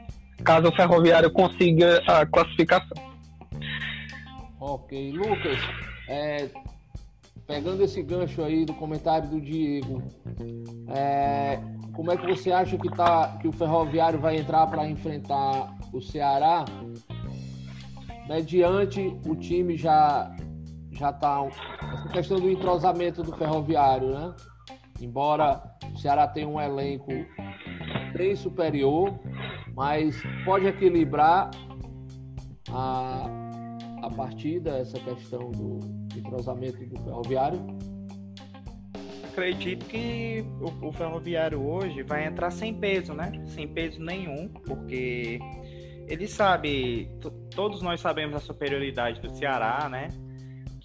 [0.44, 2.96] caso o Ferroviário consiga a classificação.
[4.61, 5.59] Ok, Lucas,
[6.09, 6.49] é,
[7.46, 10.03] pegando esse gancho aí do comentário do Diego,
[10.88, 11.61] é,
[11.94, 16.01] como é que você acha que, tá, que o Ferroviário vai entrar para enfrentar o
[16.01, 16.64] Ceará?
[18.29, 20.35] Mediante o time já
[20.92, 21.46] já está
[21.92, 24.35] essa questão do entrosamento do ferroviário, né?
[25.01, 27.11] Embora o Ceará tenha um elenco
[28.17, 29.19] bem superior,
[29.75, 31.51] mas pode equilibrar
[32.71, 33.27] a,
[34.03, 35.79] a partida, essa questão do
[36.17, 37.61] entrosamento do ferroviário?
[39.31, 43.33] Acredito que o, o ferroviário hoje vai entrar sem peso, né?
[43.49, 45.39] Sem peso nenhum, porque
[46.09, 47.11] ele sabe,
[47.55, 50.09] todos nós sabemos a superioridade do Ceará, né?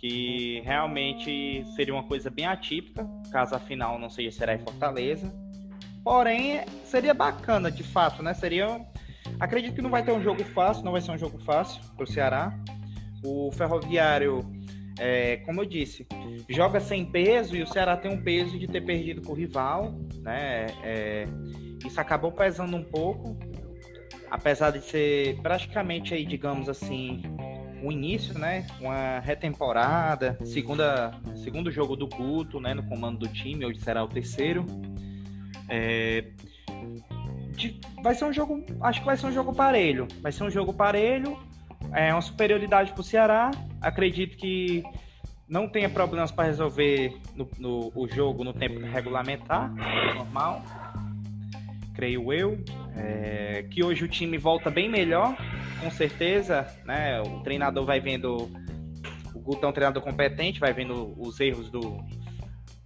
[0.02, 5.34] que realmente seria uma coisa bem atípica, caso a final não seja Será e Fortaleza.
[6.04, 8.34] Porém, seria bacana de fato, né?
[8.34, 8.86] Seria.
[9.40, 12.04] Acredito que não vai ter um jogo fácil, não vai ser um jogo fácil para
[12.04, 12.54] o Ceará.
[13.24, 14.46] O Ferroviário,
[15.00, 16.08] é, como eu disse,
[16.50, 19.94] joga sem peso e o Ceará tem um peso de ter perdido para o rival,
[20.20, 20.68] né?
[20.84, 21.26] É,
[21.86, 23.38] isso acabou pesando um pouco,
[24.30, 27.22] apesar de ser praticamente aí, digamos assim,
[27.82, 28.66] o início, né?
[28.80, 32.74] Uma retemporada, segunda, segundo jogo do culto, né?
[32.74, 34.66] No comando do time, hoje será o terceiro.
[35.68, 36.26] É,
[37.52, 40.08] de, vai ser um jogo, acho que vai ser um jogo parelho.
[40.22, 41.38] Vai ser um jogo parelho,
[41.94, 43.52] é uma superioridade para o Ceará.
[43.82, 44.84] Acredito que
[45.48, 49.74] não tenha problemas para resolver no, no, o jogo no tempo regulamentar,
[50.16, 50.64] normal.
[51.94, 52.64] Creio eu.
[52.96, 55.36] É, que hoje o time volta bem melhor
[55.82, 58.50] com certeza, né, o treinador vai vendo,
[59.34, 61.98] o Guto é um treinador competente, vai vendo os erros do,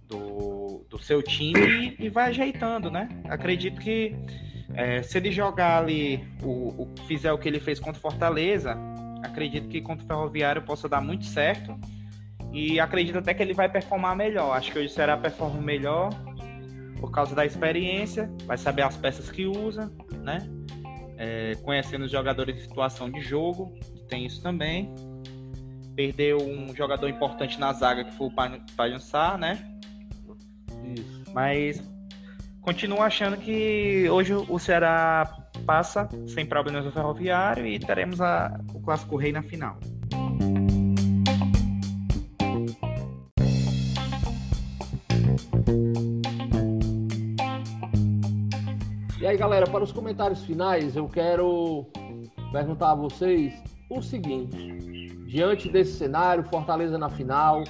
[0.08, 3.08] do, do seu time e, vai ajeitando, né?
[3.28, 4.16] Acredito que
[4.74, 8.78] é, se ele jogar ali, o, o, fizer o que ele fez contra o Fortaleza,
[9.22, 11.78] acredito que contra o Ferroviário possa dar muito certo.
[12.52, 14.56] E acredito até que ele vai performar melhor.
[14.56, 16.08] Acho que hoje será performar melhor
[17.00, 19.90] por causa da experiência, vai saber as peças que usa,
[20.22, 20.48] né?
[21.16, 23.74] é, conhecendo os jogadores em situação de jogo,
[24.08, 24.94] tem isso também.
[25.94, 28.32] Perdeu um jogador importante na zaga, que foi o
[28.76, 29.58] Pajunsar, né?
[30.84, 31.24] Isso.
[31.32, 31.82] Mas
[32.60, 38.80] continuo achando que hoje o Ceará passa sem problemas no ferroviário e teremos a, o
[38.80, 39.78] Clássico Rei na final.
[49.36, 51.86] Aí, galera, para os comentários finais, eu quero
[52.50, 53.52] perguntar a vocês
[53.90, 54.56] o seguinte:
[55.26, 57.62] diante desse cenário, Fortaleza na final,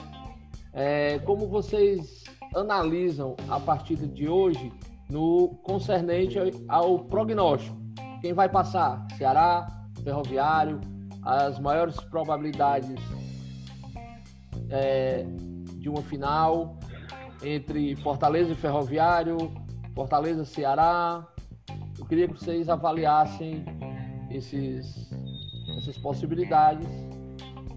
[0.72, 2.22] é, como vocês
[2.54, 4.72] analisam a partida de hoje
[5.10, 6.38] no concernente
[6.68, 7.76] ao prognóstico?
[8.20, 9.04] Quem vai passar?
[9.18, 9.66] Ceará,
[10.04, 10.80] Ferroviário,
[11.22, 13.00] as maiores probabilidades
[14.70, 15.26] é,
[15.78, 16.78] de uma final
[17.42, 19.36] entre Fortaleza e Ferroviário,
[19.96, 21.26] Fortaleza Ceará.
[21.98, 23.64] Eu queria que vocês avaliassem
[24.30, 25.10] esses,
[25.78, 26.86] essas possibilidades.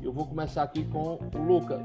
[0.03, 1.81] Eu vou começar aqui com o Lucas.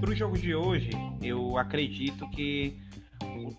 [0.00, 0.90] Para o jogo de hoje,
[1.22, 2.78] eu acredito que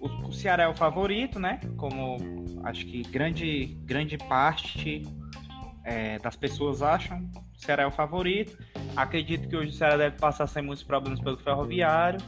[0.01, 1.59] o, o Ceará é o favorito, né?
[1.78, 2.17] Como
[2.63, 5.03] acho que grande, grande parte
[5.84, 8.57] é, das pessoas acham, o Ceará é o favorito.
[8.95, 12.19] Acredito que hoje o Ceará deve passar sem muitos problemas pelo Ferroviário.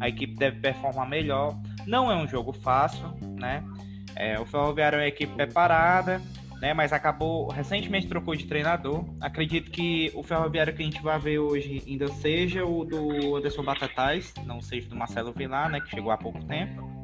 [0.00, 1.56] A equipe deve performar melhor.
[1.86, 3.06] Não é um jogo fácil,
[3.38, 3.64] né?
[4.16, 6.20] É, o Ferroviário é uma equipe preparada,
[6.60, 6.72] né?
[6.72, 9.04] Mas acabou recentemente trocou de treinador.
[9.20, 13.62] Acredito que o Ferroviário que a gente vai ver hoje ainda seja o do Anderson
[13.62, 15.80] Batatais, não seja do Marcelo Vilar, né?
[15.80, 16.94] Que chegou há pouco tempo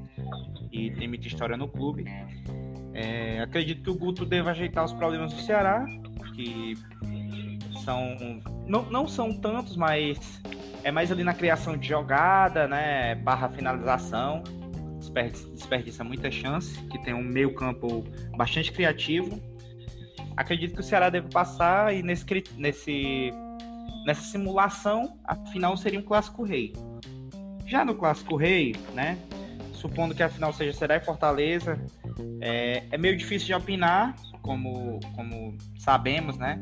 [0.72, 2.04] e tem muita história no clube.
[2.92, 5.84] É, acredito que o Guto deva ajeitar os problemas do Ceará,
[6.34, 6.74] que
[7.84, 8.16] são
[8.66, 10.40] não, não são tantos, mas
[10.82, 13.14] é mais ali na criação de jogada, né?
[13.16, 14.42] Barra finalização.
[14.98, 18.04] Desperdiça, desperdiça muita chance, que tem um meio campo
[18.36, 19.40] bastante criativo.
[20.36, 22.24] Acredito que o Ceará deve passar e nesse,
[22.56, 23.32] nesse,
[24.06, 26.74] nessa simulação, a final seria um clássico rei.
[27.66, 29.18] Já no clássico rei, né?
[29.72, 31.80] Supondo que a final seja Ceará e Fortaleza,
[32.40, 36.60] é, é meio difícil de opinar, como, como sabemos, né?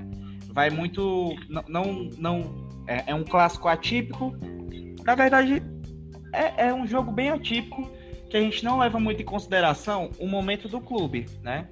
[0.52, 1.34] Vai muito.
[1.48, 2.08] Não.
[2.16, 4.36] não, é, é um clássico atípico.
[5.04, 5.62] Na verdade,
[6.32, 7.90] é, é um jogo bem atípico
[8.28, 11.66] que a gente não leva muito em consideração o momento do clube, né?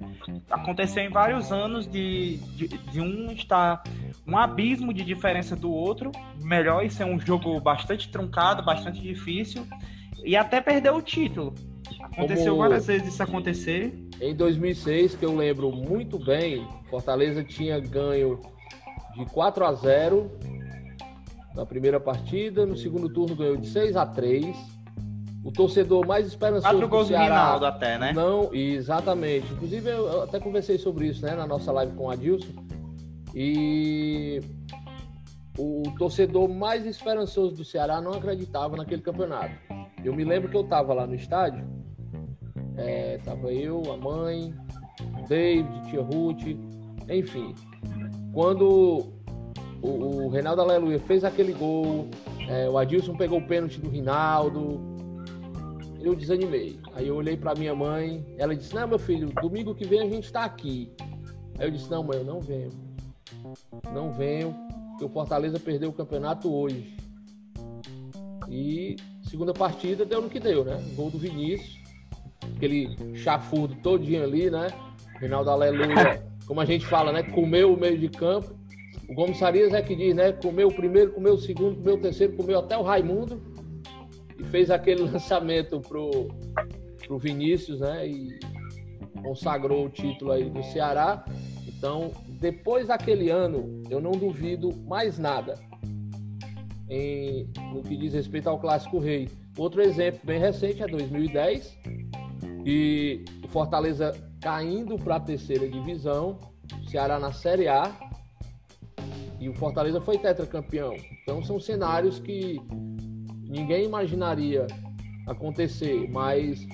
[0.49, 3.83] Aconteceu em vários anos de, de, de, um estar
[4.25, 6.11] um abismo de diferença do outro,
[6.41, 9.67] melhor e ser um jogo bastante truncado, bastante difícil,
[10.25, 11.53] e até perder o título.
[12.01, 14.07] Aconteceu Como várias vezes isso acontecer.
[14.21, 18.39] Em 2006, que eu lembro muito bem, Fortaleza tinha ganho
[19.15, 20.31] de 4 a 0
[21.55, 24.55] na primeira partida, no segundo turno ganhou de 6 a 3.
[25.43, 28.11] O torcedor mais esperançoso Quatro gols do Ceará, Rinaldo até, né?
[28.11, 29.51] Não, exatamente.
[29.53, 32.51] Inclusive eu até conversei sobre isso, né, na nossa live com o Adilson.
[33.33, 34.41] E
[35.57, 39.55] o torcedor mais esperançoso do Ceará não acreditava naquele campeonato.
[40.03, 41.65] Eu me lembro que eu estava lá no estádio,
[42.77, 44.53] é, tava eu, a mãe,
[45.27, 46.43] David, tia Ruth,
[47.09, 47.53] enfim.
[48.33, 49.13] Quando
[49.81, 52.07] o, o Reinaldo Aleluia fez aquele gol,
[52.47, 54.79] é, o Adilson pegou o pênalti do Rinaldo,
[55.99, 56.79] eu desanimei.
[56.93, 60.09] Aí eu olhei para minha mãe, ela disse: Não, meu filho, domingo que vem a
[60.09, 60.91] gente está aqui.
[61.59, 62.71] Aí eu disse: Não, mãe, eu não venho.
[63.93, 64.55] Não venho,
[64.89, 66.95] porque o Fortaleza perdeu o campeonato hoje.
[68.49, 70.81] E segunda partida deu no que deu, né?
[70.95, 71.77] Gol do Vinícius,
[72.55, 74.67] aquele chafurdo todinho ali, né?
[75.19, 77.23] Rinaldo Aleluia, como a gente fala, né?
[77.23, 78.55] Comeu o meio de campo.
[79.09, 80.31] O Gomes Sarias é que diz, né?
[80.31, 83.41] Comeu o primeiro, comeu o segundo, comeu o terceiro, comeu até o Raimundo
[84.37, 86.27] e fez aquele lançamento pro,
[87.05, 88.07] pro Vinícius, né?
[88.07, 88.39] E
[89.21, 91.25] consagrou o título aí do Ceará.
[91.67, 95.55] Então, depois daquele ano, eu não duvido mais nada
[96.89, 99.29] em, no que diz respeito ao Clássico Rei.
[99.57, 101.77] Outro exemplo bem recente é 2010,
[102.69, 104.11] e o Fortaleza
[104.41, 106.37] caindo para a terceira divisão,
[106.89, 107.95] Ceará na Série A,
[109.39, 110.93] e o Fortaleza foi tetracampeão.
[111.23, 112.59] Então são cenários que
[113.47, 114.67] ninguém imaginaria
[115.25, 116.67] acontecer, mas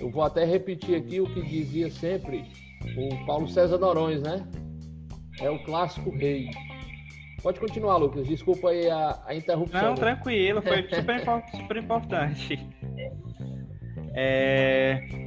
[0.00, 2.42] eu vou até repetir aqui o que dizia sempre
[2.96, 4.42] o Paulo César Norões, né?
[5.38, 6.48] É o clássico rei.
[7.42, 8.26] Pode continuar, Lucas.
[8.26, 9.82] Desculpa aí a, a interrupção.
[9.82, 11.22] Não, tranquilo, foi super,
[11.54, 12.58] super importante.
[14.14, 15.25] É...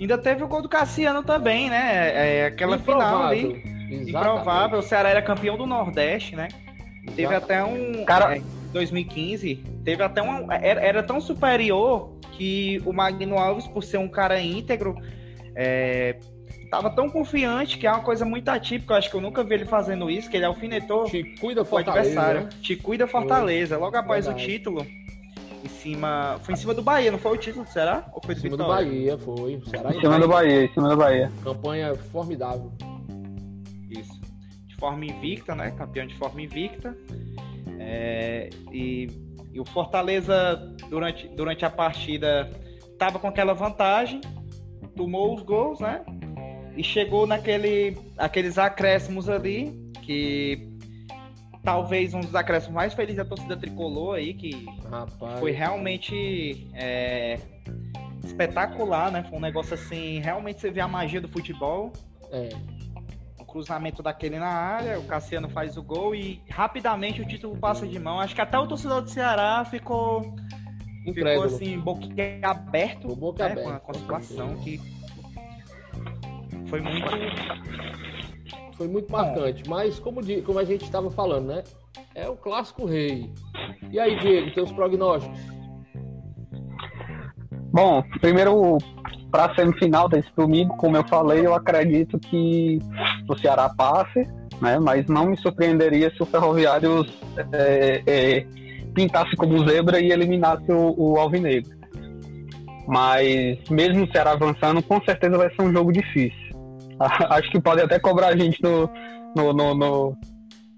[0.00, 2.40] Ainda teve o gol do Cassiano também, né?
[2.40, 3.08] É, aquela Improvável.
[3.08, 3.74] final ali.
[3.90, 4.10] Exatamente.
[4.10, 4.78] Improvável.
[4.78, 6.48] O Ceará era campeão do Nordeste, né?
[6.48, 7.16] Exatamente.
[7.16, 8.04] Teve até um.
[8.04, 8.36] Cara...
[8.36, 8.42] É,
[8.72, 10.50] 2015, teve até um.
[10.50, 14.96] Era, era, tão superior que o Magno Alves, por ser um cara íntegro,
[15.54, 16.16] é,
[16.68, 18.94] tava tão confiante que é uma coisa muito atípica.
[18.94, 21.76] Eu acho que eu nunca vi ele fazendo isso, que ele alfinetou Te cuida o
[21.76, 22.42] adversário.
[22.42, 22.48] Né?
[22.60, 23.78] Te cuida Fortaleza.
[23.78, 24.44] Logo após Verdade.
[24.44, 24.86] o título,
[25.64, 26.38] em cima.
[26.42, 28.06] Foi em cima do Bahia, não foi o título, será?
[28.12, 28.84] Ou foi do em cima Vitória?
[28.84, 29.62] do Bahia, foi.
[29.66, 31.32] Será em cima do Bahia, em cima do Bahia.
[31.42, 32.72] Campanha formidável.
[33.90, 34.20] Isso.
[34.66, 35.70] De forma invicta, né?
[35.70, 36.96] Campeão de forma invicta.
[37.78, 38.50] É...
[38.70, 39.08] E...
[39.52, 40.56] e o Fortaleza,
[40.90, 42.50] durante, durante a partida,
[42.98, 44.20] tava com aquela vantagem,
[44.94, 46.04] tomou os gols, né?
[46.76, 50.73] e chegou naquele aqueles acréscimos ali que
[51.64, 55.40] talvez um dos acréscimos mais felizes da torcida tricolor aí, que Rapaz.
[55.40, 57.40] foi realmente é,
[58.22, 59.24] espetacular, né?
[59.28, 61.90] Foi um negócio assim, realmente você vê a magia do futebol.
[62.30, 62.50] É.
[63.40, 67.86] O cruzamento daquele na área, o Cassiano faz o gol e rapidamente o título passa
[67.86, 68.20] de mão.
[68.20, 70.36] Acho que até o torcedor do Ceará ficou,
[71.02, 72.06] ficou assim, boca
[72.42, 73.56] aberto, boca né?
[73.56, 74.78] com, a, com a situação que
[76.68, 77.06] foi muito
[78.76, 79.62] foi muito marcante.
[79.68, 81.64] Mas como, como a gente estava falando, né?
[82.14, 83.30] É o clássico rei.
[83.90, 85.38] E aí, Diego, teus prognósticos?
[87.72, 88.78] Bom, primeiro
[89.30, 92.78] para a semifinal desse domingo, como eu falei, eu acredito que
[93.28, 94.20] o Ceará passe,
[94.62, 94.78] né?
[94.78, 97.04] Mas não me surpreenderia se o Ferroviário
[97.52, 98.46] é, é,
[98.94, 101.76] pintasse como zebra e eliminasse o, o Alvinegro.
[102.86, 106.43] Mas mesmo o Ceará avançando, com certeza vai ser um jogo difícil.
[107.30, 108.88] Acho que pode até cobrar a gente no,
[109.36, 110.16] no, no, no,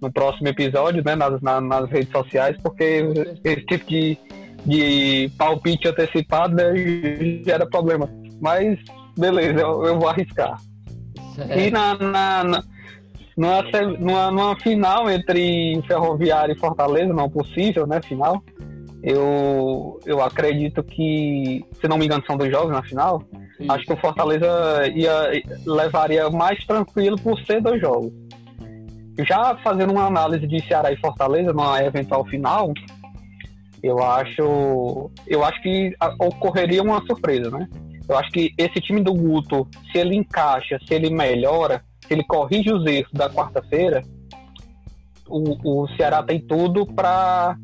[0.01, 1.15] no próximo episódio, né?
[1.15, 3.05] Nas, na, nas redes sociais, porque
[3.45, 4.19] esse tipo de,
[4.65, 6.73] de palpite antecipado né,
[7.45, 8.09] gera problema.
[8.41, 8.79] Mas
[9.17, 10.61] beleza, eu, eu vou arriscar.
[11.35, 11.59] Certo.
[11.59, 12.65] E na, na, na
[13.37, 13.63] numa,
[13.99, 18.01] numa, numa, final entre Ferroviária e Fortaleza, não possível, né?
[18.03, 18.43] Final.
[19.07, 23.23] Eu, eu acredito que, se não me engano, são dois jogos na final.
[23.69, 24.49] Acho que o Fortaleza
[24.93, 25.31] ia,
[25.65, 28.13] levaria mais tranquilo por ser dois jogos.
[29.21, 32.75] Já fazendo uma análise de Ceará e Fortaleza numa eventual final,
[33.81, 37.69] eu acho, eu acho que ocorreria uma surpresa, né?
[38.09, 42.25] Eu acho que esse time do Guto, se ele encaixa, se ele melhora, se ele
[42.25, 44.03] corrige os erros da quarta-feira,
[45.29, 47.57] o, o Ceará tem tudo para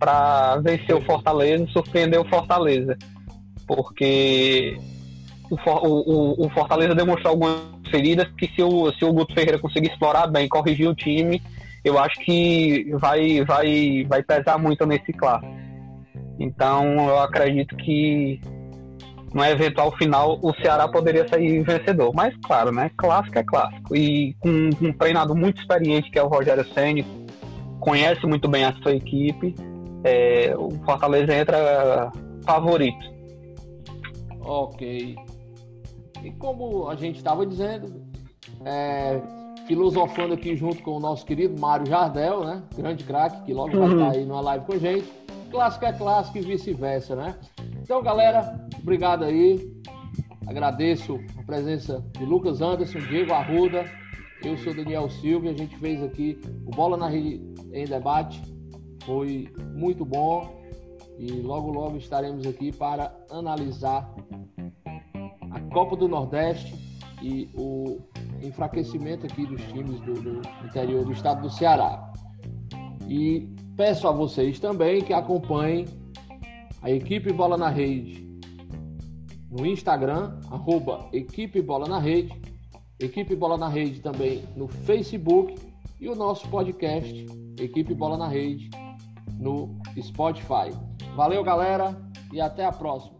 [0.00, 2.96] para vencer o Fortaleza, surpreender o Fortaleza,
[3.66, 4.78] porque
[5.50, 9.88] o, o, o, Fortaleza demonstrou algumas feridas que se o, se o Guto Ferreira conseguir
[9.88, 11.42] explorar bem, corrigir o time,
[11.84, 15.54] eu acho que vai, vai, vai pesar muito nesse clássico.
[16.38, 18.40] Então eu acredito que
[19.34, 22.12] no eventual final o Ceará poderia sair vencedor.
[22.14, 22.90] Mas claro, né?
[22.96, 23.94] Clássico é clássico.
[23.94, 27.04] E com um treinador muito experiente que é o Rogério Senni,
[27.78, 29.54] conhece muito bem a sua equipe,
[30.04, 32.12] é, o Fortaleza entra
[32.44, 33.04] favorito.
[34.40, 35.16] Ok.
[36.22, 38.04] E como a gente estava dizendo,
[38.64, 39.20] é,
[39.66, 42.62] filosofando aqui junto com o nosso querido Mário Jardel, né?
[42.76, 43.86] Grande craque, que logo uhum.
[43.86, 45.08] vai estar aí numa live com a gente.
[45.50, 47.36] Clássico é clássico e vice-versa, né?
[47.82, 49.80] Então, galera, obrigado aí.
[50.46, 53.84] Agradeço a presença de Lucas Anderson, Diego Arruda.
[54.44, 57.40] Eu sou Daniel Silva e a gente fez aqui o Bola na Rede
[57.72, 58.42] em Debate.
[59.04, 60.60] Foi muito bom
[61.18, 64.14] e logo, logo estaremos aqui para analisar
[65.72, 66.74] Copa do Nordeste
[67.22, 68.00] e o
[68.42, 72.12] enfraquecimento aqui dos times do, do, interior do estado do Ceará.
[73.08, 75.86] E peço a vocês também que acompanhem
[76.82, 78.30] a equipe Bola na Rede
[79.50, 82.32] no Instagram, arroba Equipe Bola na Rede,
[82.98, 85.54] Equipe Bola na Rede também no Facebook
[86.00, 87.26] e o nosso podcast
[87.58, 88.70] Equipe Bola na Rede
[89.38, 90.72] no Spotify.
[91.14, 91.96] Valeu, galera,
[92.32, 93.19] e até a próxima.